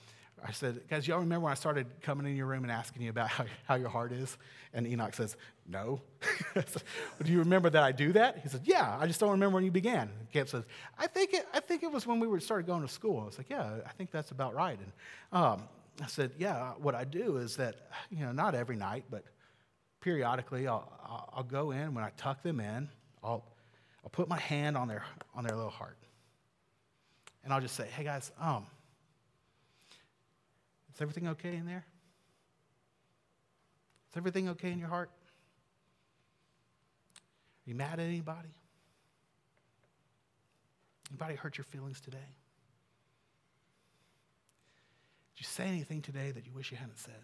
I 0.42 0.50
said, 0.52 0.80
guys, 0.88 1.06
y'all 1.06 1.18
remember 1.18 1.44
when 1.44 1.52
I 1.52 1.54
started 1.54 1.86
coming 2.00 2.26
in 2.26 2.34
your 2.34 2.46
room 2.46 2.62
and 2.62 2.72
asking 2.72 3.02
you 3.02 3.10
about 3.10 3.28
how, 3.28 3.44
how 3.68 3.74
your 3.74 3.90
heart 3.90 4.10
is? 4.10 4.38
And 4.72 4.86
Enoch 4.86 5.12
says, 5.12 5.36
no. 5.68 6.00
do 7.22 7.30
you 7.30 7.40
remember 7.40 7.68
that 7.68 7.82
I 7.82 7.92
do 7.92 8.10
that? 8.14 8.38
He 8.38 8.48
said, 8.48 8.62
yeah, 8.64 8.96
I 8.98 9.06
just 9.06 9.20
don't 9.20 9.32
remember 9.32 9.56
when 9.56 9.64
you 9.64 9.70
began. 9.70 10.08
Camp 10.32 10.48
says, 10.48 10.64
I 10.98 11.08
think, 11.08 11.34
it, 11.34 11.46
I 11.52 11.60
think 11.60 11.82
it 11.82 11.92
was 11.92 12.06
when 12.06 12.20
we 12.20 12.26
were 12.26 12.40
started 12.40 12.66
going 12.66 12.80
to 12.80 12.88
school. 12.88 13.20
I 13.20 13.26
was 13.26 13.36
like, 13.36 13.50
yeah, 13.50 13.70
I 13.84 13.90
think 13.98 14.10
that's 14.10 14.30
about 14.30 14.54
right. 14.54 14.78
And 14.78 14.92
um, 15.38 15.64
I 16.02 16.06
said, 16.06 16.30
yeah, 16.38 16.70
what 16.78 16.94
I 16.94 17.04
do 17.04 17.36
is 17.36 17.56
that, 17.56 17.90
you 18.08 18.24
know, 18.24 18.32
not 18.32 18.54
every 18.54 18.76
night, 18.76 19.04
but 19.10 19.24
periodically 20.00 20.66
I'll, 20.66 21.28
I'll 21.32 21.42
go 21.42 21.70
in, 21.70 21.94
when 21.94 22.04
I 22.04 22.10
tuck 22.16 22.42
them 22.42 22.60
in, 22.60 22.88
I'll, 23.22 23.44
I'll 24.02 24.10
put 24.10 24.28
my 24.28 24.38
hand 24.38 24.76
on 24.76 24.88
their, 24.88 25.04
on 25.34 25.44
their 25.44 25.56
little 25.56 25.70
heart. 25.70 25.98
And 27.44 27.52
I'll 27.52 27.60
just 27.60 27.74
say, 27.74 27.86
hey 27.96 28.04
guys, 28.04 28.30
um, 28.40 28.66
is 30.94 31.00
everything 31.00 31.28
okay 31.28 31.54
in 31.56 31.66
there? 31.66 31.84
Is 34.10 34.16
everything 34.16 34.48
okay 34.50 34.72
in 34.72 34.78
your 34.78 34.88
heart? 34.88 35.10
Are 37.66 37.70
you 37.70 37.74
mad 37.74 38.00
at 38.00 38.06
anybody? 38.06 38.48
Anybody 41.10 41.34
hurt 41.34 41.58
your 41.58 41.64
feelings 41.64 42.00
today? 42.00 42.18
Did 45.34 45.40
you 45.40 45.46
say 45.46 45.64
anything 45.64 46.02
today 46.02 46.30
that 46.30 46.46
you 46.46 46.52
wish 46.52 46.70
you 46.70 46.76
hadn't 46.76 46.98
said? 46.98 47.14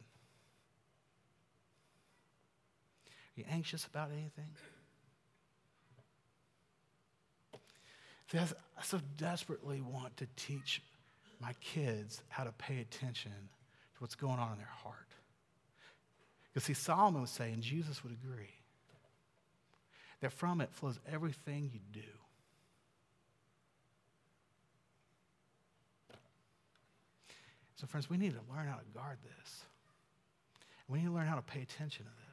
Are 3.08 3.25
you 3.36 3.44
anxious 3.50 3.84
about 3.84 4.10
anything? 4.10 4.50
See, 8.32 8.38
I 8.38 8.82
so 8.82 9.00
desperately 9.16 9.80
want 9.80 10.16
to 10.16 10.26
teach 10.36 10.82
my 11.40 11.52
kids 11.60 12.22
how 12.28 12.44
to 12.44 12.52
pay 12.52 12.80
attention 12.80 13.30
to 13.30 14.00
what's 14.00 14.14
going 14.14 14.38
on 14.38 14.52
in 14.52 14.58
their 14.58 14.66
heart. 14.66 14.96
Because, 16.52 16.64
see, 16.64 16.74
Solomon 16.74 17.20
was 17.20 17.30
saying, 17.30 17.60
Jesus 17.60 18.02
would 18.02 18.12
agree, 18.12 18.54
that 20.20 20.32
from 20.32 20.60
it 20.60 20.70
flows 20.72 20.98
everything 21.10 21.70
you 21.72 21.80
do. 21.92 22.08
So, 27.76 27.86
friends, 27.86 28.08
we 28.08 28.16
need 28.16 28.32
to 28.32 28.40
learn 28.54 28.66
how 28.66 28.76
to 28.76 28.98
guard 28.98 29.18
this. 29.22 29.60
We 30.88 31.00
need 31.00 31.06
to 31.06 31.12
learn 31.12 31.26
how 31.26 31.36
to 31.36 31.42
pay 31.42 31.60
attention 31.60 32.06
to 32.06 32.10
this. 32.10 32.25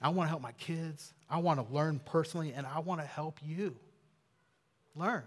I 0.00 0.08
want 0.10 0.26
to 0.26 0.30
help 0.30 0.42
my 0.42 0.52
kids. 0.52 1.12
I 1.28 1.38
want 1.38 1.66
to 1.66 1.74
learn 1.74 2.00
personally, 2.04 2.52
and 2.52 2.66
I 2.66 2.80
want 2.80 3.00
to 3.00 3.06
help 3.06 3.38
you 3.44 3.76
learn 4.94 5.22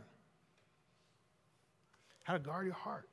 how 2.23 2.33
to 2.33 2.39
guard 2.39 2.65
your 2.65 2.75
heart. 2.75 3.09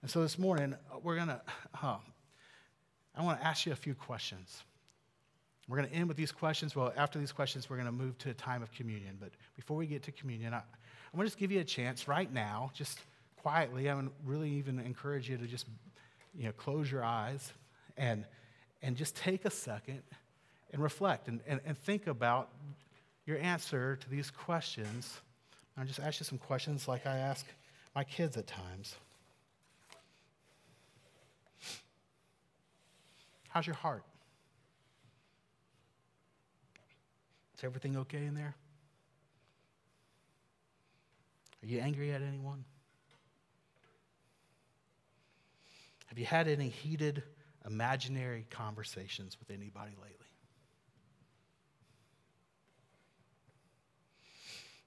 And 0.00 0.10
so 0.10 0.22
this 0.22 0.38
morning, 0.38 0.74
we're 1.02 1.16
going 1.16 1.28
to, 1.28 1.40
uh, 1.82 1.98
I 3.14 3.22
want 3.22 3.40
to 3.40 3.46
ask 3.46 3.66
you 3.66 3.72
a 3.72 3.76
few 3.76 3.94
questions. 3.94 4.64
We're 5.68 5.76
going 5.76 5.88
to 5.88 5.94
end 5.94 6.08
with 6.08 6.16
these 6.16 6.32
questions. 6.32 6.74
Well, 6.74 6.92
after 6.96 7.18
these 7.18 7.30
questions, 7.30 7.70
we're 7.70 7.76
going 7.76 7.86
to 7.86 7.92
move 7.92 8.18
to 8.18 8.30
a 8.30 8.34
time 8.34 8.62
of 8.62 8.72
communion. 8.72 9.16
But 9.20 9.30
before 9.54 9.76
we 9.76 9.86
get 9.86 10.02
to 10.04 10.12
communion, 10.12 10.54
I, 10.54 10.56
I'm 10.58 11.16
going 11.16 11.24
to 11.24 11.28
just 11.28 11.38
give 11.38 11.52
you 11.52 11.60
a 11.60 11.64
chance 11.64 12.08
right 12.08 12.32
now, 12.32 12.70
just 12.74 12.98
quietly. 13.40 13.88
I 13.88 13.94
would 13.94 14.10
really 14.24 14.50
even 14.50 14.80
encourage 14.80 15.28
you 15.28 15.36
to 15.36 15.46
just, 15.46 15.66
you 16.34 16.44
know, 16.44 16.52
close 16.52 16.90
your 16.90 17.04
eyes 17.04 17.52
and 17.96 18.24
and 18.82 18.96
just 18.96 19.16
take 19.16 19.44
a 19.44 19.50
second 19.50 20.02
and 20.72 20.82
reflect 20.82 21.28
and, 21.28 21.40
and, 21.46 21.60
and 21.64 21.78
think 21.78 22.06
about 22.06 22.48
your 23.26 23.38
answer 23.38 23.96
to 23.96 24.10
these 24.10 24.30
questions. 24.30 25.20
I'll 25.78 25.84
just 25.84 26.00
ask 26.00 26.20
you 26.20 26.24
some 26.24 26.38
questions 26.38 26.88
like 26.88 27.06
I 27.06 27.16
ask 27.16 27.46
my 27.94 28.04
kids 28.04 28.36
at 28.36 28.46
times. 28.46 28.96
How's 33.48 33.66
your 33.66 33.76
heart? 33.76 34.02
Is 37.56 37.64
everything 37.64 37.96
okay 37.98 38.24
in 38.24 38.34
there? 38.34 38.54
Are 41.62 41.66
you 41.66 41.78
angry 41.78 42.12
at 42.12 42.22
anyone? 42.22 42.64
Have 46.06 46.18
you 46.18 46.24
had 46.26 46.48
any 46.48 46.68
heated 46.68 47.22
imaginary 47.66 48.46
conversations 48.50 49.36
with 49.38 49.50
anybody 49.50 49.92
lately? 50.00 50.26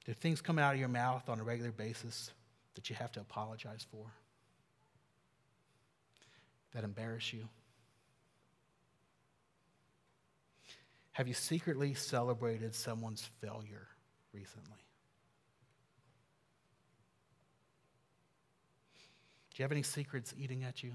Do 0.05 0.13
things 0.13 0.41
come 0.41 0.59
out 0.59 0.73
of 0.73 0.79
your 0.79 0.89
mouth 0.89 1.29
on 1.29 1.39
a 1.39 1.43
regular 1.43 1.71
basis 1.71 2.31
that 2.75 2.89
you 2.89 2.95
have 2.95 3.11
to 3.13 3.21
apologize 3.21 3.85
for? 3.91 4.05
That 6.73 6.83
embarrass 6.83 7.33
you? 7.33 7.47
Have 11.13 11.27
you 11.27 11.33
secretly 11.33 11.93
celebrated 11.93 12.75
someone's 12.75 13.29
failure 13.41 13.87
recently? 14.33 14.83
Do 19.53 19.61
you 19.61 19.63
have 19.63 19.71
any 19.71 19.83
secrets 19.83 20.33
eating 20.37 20.65
at 20.65 20.83
you? 20.83 20.91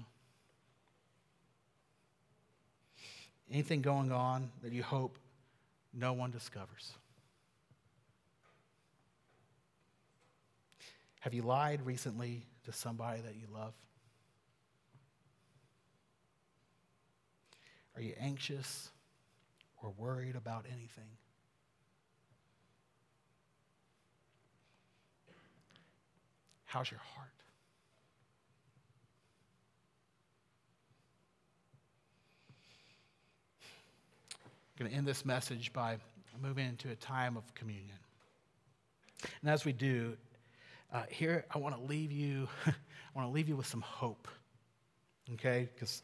Anything 3.51 3.81
going 3.81 4.11
on 4.11 4.49
that 4.63 4.71
you 4.71 4.81
hope 4.81 5.17
no 5.93 6.13
one 6.13 6.31
discovers? 6.31 6.93
Have 11.19 11.33
you 11.33 11.41
lied 11.41 11.85
recently 11.85 12.45
to 12.65 12.71
somebody 12.71 13.21
that 13.21 13.35
you 13.35 13.47
love? 13.53 13.73
Are 17.95 18.01
you 18.01 18.13
anxious 18.19 18.89
or 19.81 19.93
worried 19.97 20.35
about 20.35 20.65
anything. 20.71 21.17
How's 26.65 26.89
your 26.89 26.99
heart? 26.99 27.29
Going 34.81 34.91
to 34.91 34.97
end 34.97 35.05
this 35.05 35.25
message 35.25 35.71
by 35.73 35.95
moving 36.41 36.67
into 36.67 36.89
a 36.89 36.95
time 36.95 37.37
of 37.37 37.53
communion. 37.53 37.97
And 39.41 39.51
as 39.51 39.63
we 39.63 39.73
do, 39.73 40.17
uh, 40.91 41.03
here 41.07 41.45
I 41.53 41.59
want 41.59 41.75
to 41.75 41.81
leave 41.83 42.11
you. 42.11 42.47
I 42.65 42.73
want 43.13 43.27
to 43.27 43.31
leave 43.31 43.47
you 43.47 43.55
with 43.55 43.67
some 43.67 43.81
hope. 43.81 44.27
Okay, 45.33 45.69
because 45.71 46.01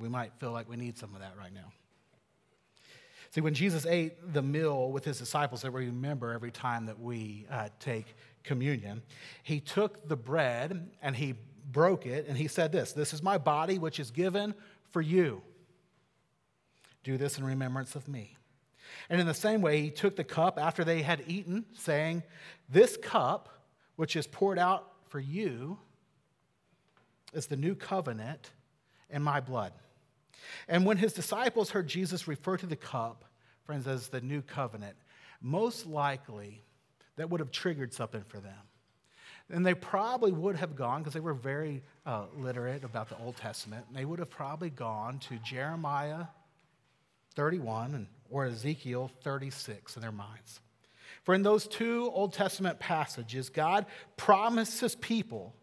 we 0.00 0.08
might 0.08 0.32
feel 0.38 0.52
like 0.52 0.68
we 0.68 0.76
need 0.76 0.96
some 0.96 1.12
of 1.12 1.22
that 1.22 1.32
right 1.36 1.52
now. 1.52 1.72
See, 3.30 3.40
when 3.40 3.52
Jesus 3.54 3.84
ate 3.84 4.32
the 4.32 4.42
meal 4.42 4.92
with 4.92 5.04
his 5.04 5.18
disciples 5.18 5.62
that 5.62 5.72
we 5.72 5.86
remember 5.86 6.30
every 6.30 6.52
time 6.52 6.86
that 6.86 7.00
we 7.00 7.46
uh, 7.50 7.68
take 7.80 8.14
communion, 8.44 9.02
he 9.42 9.58
took 9.58 10.06
the 10.06 10.16
bread 10.16 10.88
and 11.02 11.16
he 11.16 11.34
broke 11.72 12.06
it 12.06 12.26
and 12.28 12.38
he 12.38 12.46
said 12.46 12.70
this 12.70 12.92
This 12.92 13.12
is 13.12 13.24
my 13.24 13.38
body, 13.38 13.80
which 13.80 13.98
is 13.98 14.12
given 14.12 14.54
for 14.92 15.02
you. 15.02 15.42
Do 17.04 17.16
this 17.16 17.38
in 17.38 17.44
remembrance 17.44 17.94
of 17.94 18.08
me. 18.08 18.36
And 19.08 19.20
in 19.20 19.26
the 19.26 19.34
same 19.34 19.60
way, 19.60 19.80
he 19.80 19.90
took 19.90 20.16
the 20.16 20.24
cup 20.24 20.58
after 20.58 20.84
they 20.84 21.02
had 21.02 21.22
eaten, 21.26 21.66
saying, 21.74 22.22
This 22.68 22.96
cup, 22.96 23.48
which 23.96 24.16
is 24.16 24.26
poured 24.26 24.58
out 24.58 24.90
for 25.08 25.20
you, 25.20 25.78
is 27.32 27.46
the 27.46 27.56
new 27.56 27.74
covenant 27.74 28.50
in 29.10 29.22
my 29.22 29.40
blood. 29.40 29.72
And 30.68 30.84
when 30.84 30.96
his 30.96 31.12
disciples 31.12 31.70
heard 31.70 31.86
Jesus 31.86 32.26
refer 32.26 32.56
to 32.56 32.66
the 32.66 32.76
cup, 32.76 33.24
friends, 33.64 33.86
as 33.86 34.08
the 34.08 34.20
new 34.20 34.42
covenant, 34.42 34.96
most 35.40 35.86
likely 35.86 36.62
that 37.16 37.30
would 37.30 37.40
have 37.40 37.50
triggered 37.50 37.92
something 37.92 38.22
for 38.22 38.38
them. 38.38 38.54
And 39.50 39.64
they 39.64 39.74
probably 39.74 40.32
would 40.32 40.56
have 40.56 40.74
gone, 40.74 41.00
because 41.00 41.12
they 41.12 41.20
were 41.20 41.34
very 41.34 41.82
uh, 42.06 42.24
literate 42.36 42.82
about 42.82 43.10
the 43.10 43.18
Old 43.18 43.36
Testament, 43.36 43.84
and 43.88 43.96
they 43.96 44.06
would 44.06 44.18
have 44.18 44.30
probably 44.30 44.70
gone 44.70 45.18
to 45.20 45.36
Jeremiah 45.36 46.24
31 47.36 47.94
and, 47.94 48.06
or 48.30 48.46
Ezekiel 48.46 49.10
36 49.22 49.96
in 49.96 50.02
their 50.02 50.12
minds. 50.12 50.60
For 51.22 51.34
in 51.34 51.42
those 51.42 51.66
two 51.66 52.10
Old 52.12 52.32
Testament 52.32 52.78
passages, 52.78 53.48
God 53.48 53.86
promises 54.16 54.94
people 54.94 55.54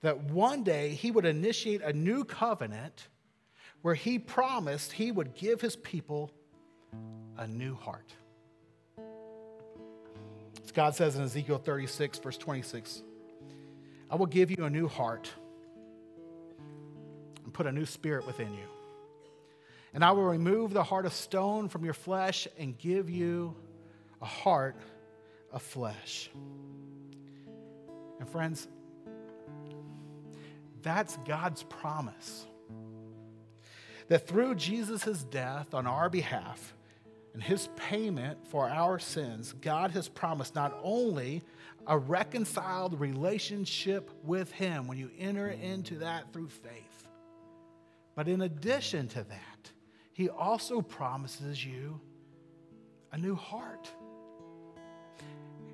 that 0.00 0.24
one 0.24 0.62
day 0.62 0.90
he 0.90 1.10
would 1.10 1.26
initiate 1.26 1.82
a 1.82 1.92
new 1.92 2.24
covenant 2.24 3.08
where 3.82 3.94
he 3.94 4.18
promised 4.18 4.92
he 4.92 5.12
would 5.12 5.34
give 5.34 5.60
his 5.60 5.76
people 5.76 6.32
a 7.36 7.46
new 7.46 7.74
heart. 7.74 8.12
As 10.64 10.72
God 10.72 10.94
says 10.94 11.16
in 11.16 11.22
Ezekiel 11.22 11.58
36, 11.58 12.18
verse 12.18 12.38
26, 12.38 13.02
I 14.10 14.16
will 14.16 14.26
give 14.26 14.50
you 14.50 14.64
a 14.64 14.70
new 14.70 14.88
heart 14.88 15.30
and 17.44 17.52
put 17.52 17.66
a 17.66 17.72
new 17.72 17.86
spirit 17.86 18.26
within 18.26 18.52
you. 18.54 18.75
And 19.96 20.04
I 20.04 20.12
will 20.12 20.24
remove 20.24 20.74
the 20.74 20.82
heart 20.82 21.06
of 21.06 21.14
stone 21.14 21.70
from 21.70 21.82
your 21.82 21.94
flesh 21.94 22.46
and 22.58 22.76
give 22.76 23.08
you 23.08 23.56
a 24.20 24.26
heart 24.26 24.76
of 25.50 25.62
flesh. 25.62 26.28
And 28.20 28.28
friends, 28.28 28.68
that's 30.82 31.16
God's 31.24 31.62
promise. 31.62 32.44
That 34.08 34.28
through 34.28 34.56
Jesus' 34.56 35.24
death 35.24 35.72
on 35.72 35.86
our 35.86 36.10
behalf 36.10 36.74
and 37.32 37.42
his 37.42 37.70
payment 37.76 38.46
for 38.48 38.68
our 38.68 38.98
sins, 38.98 39.54
God 39.62 39.92
has 39.92 40.10
promised 40.10 40.54
not 40.54 40.78
only 40.82 41.42
a 41.86 41.96
reconciled 41.96 43.00
relationship 43.00 44.10
with 44.24 44.52
him 44.52 44.88
when 44.88 44.98
you 44.98 45.10
enter 45.18 45.48
into 45.48 46.00
that 46.00 46.34
through 46.34 46.50
faith, 46.50 47.08
but 48.14 48.28
in 48.28 48.42
addition 48.42 49.08
to 49.08 49.24
that, 49.24 49.72
he 50.16 50.30
also 50.30 50.80
promises 50.80 51.62
you 51.62 52.00
a 53.12 53.18
new 53.18 53.34
heart 53.34 53.90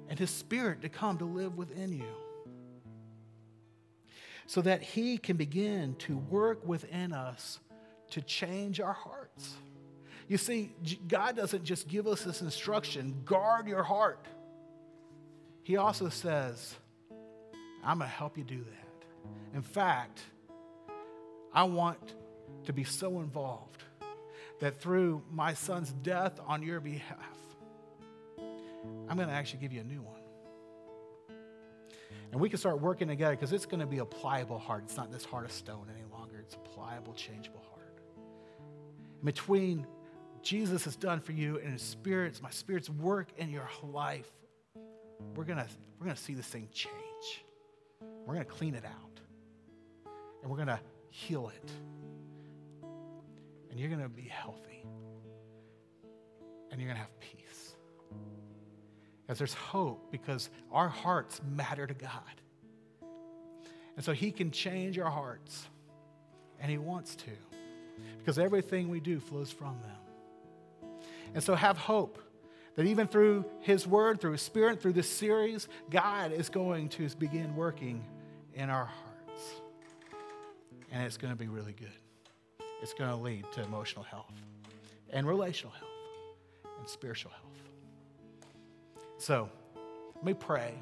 and 0.08 0.18
his 0.18 0.30
spirit 0.30 0.82
to 0.82 0.88
come 0.88 1.16
to 1.18 1.24
live 1.24 1.56
within 1.56 1.92
you 1.92 2.04
so 4.46 4.60
that 4.60 4.82
He 4.82 5.16
can 5.16 5.38
begin 5.38 5.94
to 6.00 6.18
work 6.18 6.66
within 6.66 7.14
us 7.14 7.58
to 8.10 8.20
change 8.20 8.80
our 8.80 8.92
hearts. 8.92 9.54
You 10.28 10.36
see, 10.36 10.74
God 11.08 11.36
doesn't 11.36 11.64
just 11.64 11.88
give 11.88 12.06
us 12.06 12.22
this 12.22 12.42
instruction 12.42 13.22
guard 13.24 13.66
your 13.66 13.82
heart. 13.82 14.26
He 15.62 15.78
also 15.78 16.10
says, 16.10 16.74
I'm 17.82 17.98
going 18.00 18.10
to 18.10 18.14
help 18.16 18.36
you 18.36 18.44
do 18.44 18.58
that. 18.58 19.56
In 19.56 19.62
fact, 19.62 20.20
I 21.54 21.62
want 21.62 22.14
to 22.64 22.72
be 22.74 22.84
so 22.84 23.20
involved 23.20 23.84
that 24.62 24.80
through 24.80 25.20
my 25.32 25.52
son's 25.54 25.90
death 25.90 26.38
on 26.46 26.62
your 26.62 26.78
behalf, 26.78 27.18
I'm 29.08 29.16
going 29.16 29.26
to 29.26 29.34
actually 29.34 29.58
give 29.58 29.72
you 29.72 29.80
a 29.80 29.84
new 29.84 30.00
one. 30.00 30.20
And 32.30 32.40
we 32.40 32.48
can 32.48 32.60
start 32.60 32.80
working 32.80 33.08
together 33.08 33.34
because 33.34 33.52
it's 33.52 33.66
going 33.66 33.80
to 33.80 33.86
be 33.86 33.98
a 33.98 34.04
pliable 34.04 34.60
heart. 34.60 34.84
It's 34.84 34.96
not 34.96 35.10
this 35.10 35.24
heart 35.24 35.46
of 35.46 35.50
stone 35.50 35.88
any 35.92 36.04
longer, 36.12 36.38
it's 36.38 36.54
a 36.54 36.58
pliable, 36.58 37.12
changeable 37.12 37.64
heart. 37.70 37.98
And 39.16 39.24
between 39.24 39.84
Jesus 40.42 40.84
has 40.84 40.94
done 40.94 41.18
for 41.18 41.32
you 41.32 41.58
and 41.58 41.72
his 41.72 41.82
spirit's, 41.82 42.40
my 42.40 42.50
spirit's 42.50 42.88
work 42.88 43.30
in 43.38 43.50
your 43.50 43.68
life, 43.82 44.30
we're 45.34 45.44
to 45.58 45.66
we're 45.98 46.06
to 46.16 46.22
see 46.22 46.34
this 46.34 46.46
thing 46.46 46.68
change. 46.72 47.44
We're 48.00 48.34
going 48.34 48.46
to 48.46 48.52
clean 48.52 48.76
it 48.76 48.84
out. 48.84 49.20
And 50.40 50.48
we're 50.48 50.56
going 50.56 50.68
to 50.68 50.80
heal 51.10 51.50
it. 51.52 51.70
And 53.72 53.80
you're 53.80 53.88
going 53.88 54.02
to 54.02 54.08
be 54.08 54.28
healthy. 54.28 54.84
And 56.70 56.78
you're 56.80 56.88
going 56.88 56.96
to 56.96 57.02
have 57.02 57.20
peace. 57.20 57.74
Because 59.22 59.38
there's 59.38 59.54
hope 59.54 60.12
because 60.12 60.50
our 60.70 60.88
hearts 60.88 61.40
matter 61.56 61.86
to 61.86 61.94
God. 61.94 62.10
And 63.96 64.04
so 64.04 64.12
He 64.12 64.30
can 64.30 64.50
change 64.50 64.98
our 64.98 65.10
hearts, 65.10 65.68
and 66.60 66.70
He 66.70 66.78
wants 66.78 67.14
to, 67.16 67.30
because 68.18 68.38
everything 68.38 68.88
we 68.88 69.00
do 69.00 69.20
flows 69.20 69.50
from 69.50 69.78
them. 69.80 70.90
And 71.34 71.42
so 71.42 71.54
have 71.54 71.76
hope 71.78 72.18
that 72.76 72.86
even 72.86 73.06
through 73.06 73.44
His 73.60 73.86
Word, 73.86 74.20
through 74.20 74.32
His 74.32 74.42
Spirit, 74.42 74.80
through 74.80 74.94
this 74.94 75.08
series, 75.08 75.68
God 75.90 76.32
is 76.32 76.48
going 76.48 76.88
to 76.90 77.08
begin 77.16 77.54
working 77.54 78.04
in 78.54 78.70
our 78.70 78.86
hearts. 78.86 79.42
And 80.90 81.04
it's 81.04 81.16
going 81.16 81.32
to 81.32 81.38
be 81.38 81.48
really 81.48 81.72
good. 81.72 82.01
It's 82.82 82.92
going 82.92 83.10
to 83.10 83.16
lead 83.16 83.44
to 83.52 83.62
emotional 83.62 84.04
health 84.04 84.32
and 85.10 85.26
relational 85.26 85.72
health 85.72 85.88
and 86.78 86.88
spiritual 86.88 87.30
health. 87.30 89.06
So 89.18 89.48
let 90.16 90.24
me 90.24 90.34
pray. 90.34 90.74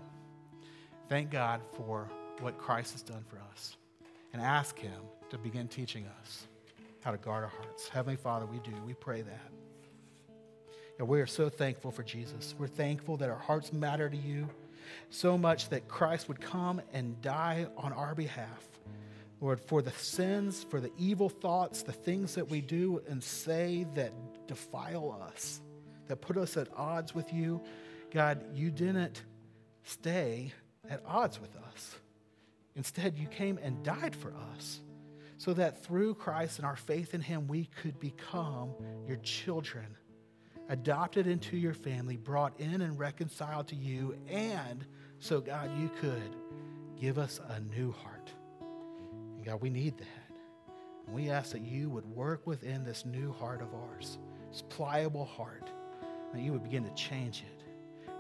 Thank 1.09 1.31
God 1.31 1.61
for 1.77 2.09
what 2.41 2.57
Christ 2.57 2.93
has 2.93 3.03
done 3.03 3.23
for 3.29 3.39
us 3.53 3.77
and 4.33 4.41
ask 4.41 4.79
Him 4.79 5.03
to 5.29 5.39
begin 5.39 5.69
teaching 5.69 6.07
us 6.23 6.47
how 7.01 7.11
to 7.11 7.19
guard 7.19 7.45
our 7.45 7.51
hearts. 7.51 7.89
Heavenly 7.89 8.17
Father, 8.17 8.47
we 8.47 8.59
do. 8.61 8.73
We 8.87 8.95
pray 8.95 9.23
that. 9.23 9.51
And 10.99 11.09
we 11.09 11.21
are 11.21 11.27
so 11.27 11.49
thankful 11.49 11.91
for 11.91 12.03
Jesus. 12.03 12.55
We're 12.59 12.67
thankful 12.67 13.17
that 13.19 13.29
our 13.29 13.39
hearts 13.39 13.73
matter 13.73 14.09
to 14.09 14.17
you 14.17 14.49
so 15.11 15.37
much 15.37 15.69
that 15.71 15.89
Christ 15.89 16.29
would 16.29 16.41
come 16.41 16.81
and 16.93 17.21
die 17.23 17.67
on 17.77 17.93
our 17.93 18.15
behalf. 18.15 18.69
Lord, 19.41 19.61
for 19.61 19.81
the 19.81 19.93
sins, 19.93 20.67
for 20.69 20.81
the 20.81 20.93
evil 20.99 21.29
thoughts, 21.29 21.83
the 21.83 21.93
things 21.93 22.35
that 22.35 22.49
we 22.49 22.61
do 22.61 23.03
and 23.09 23.23
say 23.23 23.87
that 23.95 24.13
defile 24.47 25.19
us, 25.29 25.61
that 26.09 26.17
put 26.17 26.37
us 26.37 26.57
at 26.57 26.69
odds 26.77 27.15
with 27.15 27.33
you, 27.33 27.63
God, 28.11 28.45
you 28.55 28.71
didn't 28.71 29.23
stay 29.85 30.53
at 30.89 31.03
odds 31.07 31.41
with 31.41 31.57
us. 31.57 31.97
Instead, 32.77 33.17
you 33.17 33.27
came 33.27 33.59
and 33.63 33.83
died 33.83 34.15
for 34.15 34.35
us 34.55 34.81
so 35.39 35.55
that 35.55 35.83
through 35.83 36.15
Christ 36.15 36.59
and 36.59 36.67
our 36.67 36.77
faith 36.77 37.15
in 37.15 37.23
Him, 37.23 37.49
we 37.49 37.65
could 37.81 37.99
become 37.99 38.75
your 39.09 39.17
children, 39.19 39.87
adopted 40.69 41.27
into 41.27 41.57
your 41.57 41.73
family, 41.73 42.19
brought 42.19 42.61
in 42.61 42.83
and 42.83 42.99
reconciled 42.99 43.69
to 43.69 43.77
you, 43.77 44.17
and 44.29 44.85
so, 45.19 45.41
God, 45.41 45.71
you 45.79 45.91
could 46.01 46.37
give 47.01 47.19
us 47.19 47.41
a 47.49 47.61
new 47.61 47.93
heart. 47.93 48.33
And 49.41 49.47
God, 49.47 49.63
we 49.63 49.71
need 49.71 49.97
that. 49.99 50.37
And 51.07 51.17
we 51.17 51.31
ask 51.31 51.53
that 51.53 51.63
you 51.63 51.89
would 51.89 52.05
work 52.05 52.47
within 52.47 52.85
this 52.85 53.07
new 53.07 53.33
heart 53.33 53.63
of 53.63 53.73
ours, 53.75 54.19
this 54.51 54.63
pliable 54.69 55.25
heart, 55.25 55.71
that 56.33 56.41
you 56.41 56.53
would 56.53 56.63
begin 56.63 56.85
to 56.85 56.95
change 56.95 57.43
it 57.43 57.61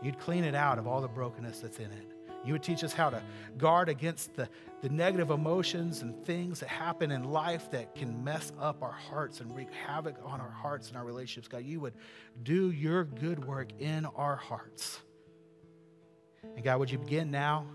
You'd 0.03 0.19
clean 0.19 0.45
it 0.45 0.55
out 0.55 0.79
of 0.79 0.87
all 0.87 1.01
the 1.01 1.09
brokenness 1.09 1.61
that's 1.61 1.79
in 1.79 1.91
it. 1.91 2.13
You 2.43 2.55
would 2.55 2.63
teach 2.63 2.83
us 2.83 2.95
how 2.95 3.11
to 3.11 3.23
guard 3.59 3.91
against 3.91 4.35
the, 4.35 4.49
the 4.81 4.89
negative 4.89 5.31
emotions 5.31 6.01
and 6.01 6.25
things 6.25 6.61
that 6.61 6.71
happen 6.71 7.11
in 7.11 7.25
life 7.25 7.71
that 7.71 7.95
can 7.95 8.25
mess 8.25 8.51
up 8.59 8.83
our 8.83 8.93
hearts 8.93 9.41
and 9.41 9.55
wreak 9.55 9.71
havoc 9.71 10.17
on 10.25 10.41
our 10.41 10.51
hearts 10.51 10.89
and 10.89 10.97
our 10.97 11.05
relationships. 11.05 11.49
God, 11.49 11.65
you 11.65 11.81
would 11.81 11.93
do 12.43 12.71
your 12.71 13.05
good 13.05 13.45
work 13.45 13.69
in 13.79 14.07
our 14.07 14.37
hearts. 14.37 15.01
And 16.57 16.65
God, 16.65 16.79
would 16.81 16.91
you 16.91 16.97
begin 16.97 17.31
now, 17.31 17.67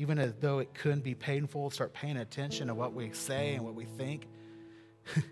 even 0.00 0.18
as 0.18 0.32
though 0.40 0.60
it 0.60 0.72
couldn't 0.72 1.04
be 1.04 1.14
painful, 1.14 1.68
start 1.68 1.92
paying 1.92 2.16
attention 2.16 2.68
to 2.68 2.74
what 2.74 2.94
we 2.94 3.12
say 3.12 3.54
and 3.56 3.62
what 3.62 3.74
we 3.74 3.84
think? 3.84 4.26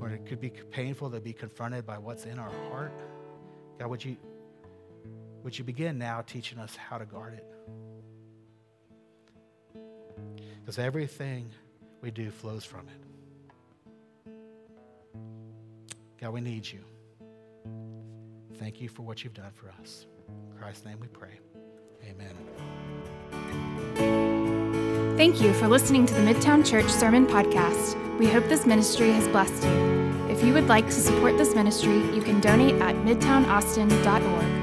or 0.00 0.10
it 0.10 0.24
could 0.24 0.40
be 0.40 0.50
painful 0.50 1.10
to 1.10 1.18
be 1.18 1.32
confronted 1.32 1.84
by 1.84 1.98
what's 1.98 2.24
in 2.24 2.38
our 2.38 2.52
heart. 2.70 2.92
God, 3.76 3.90
would 3.90 4.04
you, 4.04 4.16
would 5.42 5.58
you 5.58 5.64
begin 5.64 5.98
now 5.98 6.20
teaching 6.20 6.60
us 6.60 6.76
how 6.76 6.96
to 6.96 7.06
guard 7.06 7.34
it? 7.34 7.44
Because 10.60 10.78
everything 10.78 11.50
we 12.00 12.12
do 12.12 12.30
flows 12.30 12.64
from 12.64 12.86
it. 12.86 14.30
God, 16.20 16.32
we 16.34 16.40
need 16.40 16.70
you. 16.70 16.84
Thank 18.60 18.80
you 18.80 18.88
for 18.88 19.02
what 19.02 19.24
you've 19.24 19.34
done 19.34 19.50
for 19.56 19.72
us. 19.80 20.06
In 20.28 20.56
Christ's 20.56 20.84
name 20.84 21.00
we 21.00 21.08
pray. 21.08 21.40
Amen. 22.08 22.77
Thank 25.18 25.40
you 25.40 25.52
for 25.52 25.66
listening 25.66 26.06
to 26.06 26.14
the 26.14 26.20
Midtown 26.20 26.64
Church 26.64 26.88
Sermon 26.88 27.26
Podcast. 27.26 27.96
We 28.20 28.28
hope 28.28 28.44
this 28.44 28.64
ministry 28.64 29.10
has 29.10 29.26
blessed 29.26 29.64
you. 29.64 30.28
If 30.28 30.44
you 30.44 30.54
would 30.54 30.68
like 30.68 30.86
to 30.86 30.92
support 30.92 31.36
this 31.36 31.56
ministry, 31.56 31.96
you 32.14 32.22
can 32.22 32.38
donate 32.38 32.80
at 32.80 32.94
midtownaustin.org. 32.94 34.57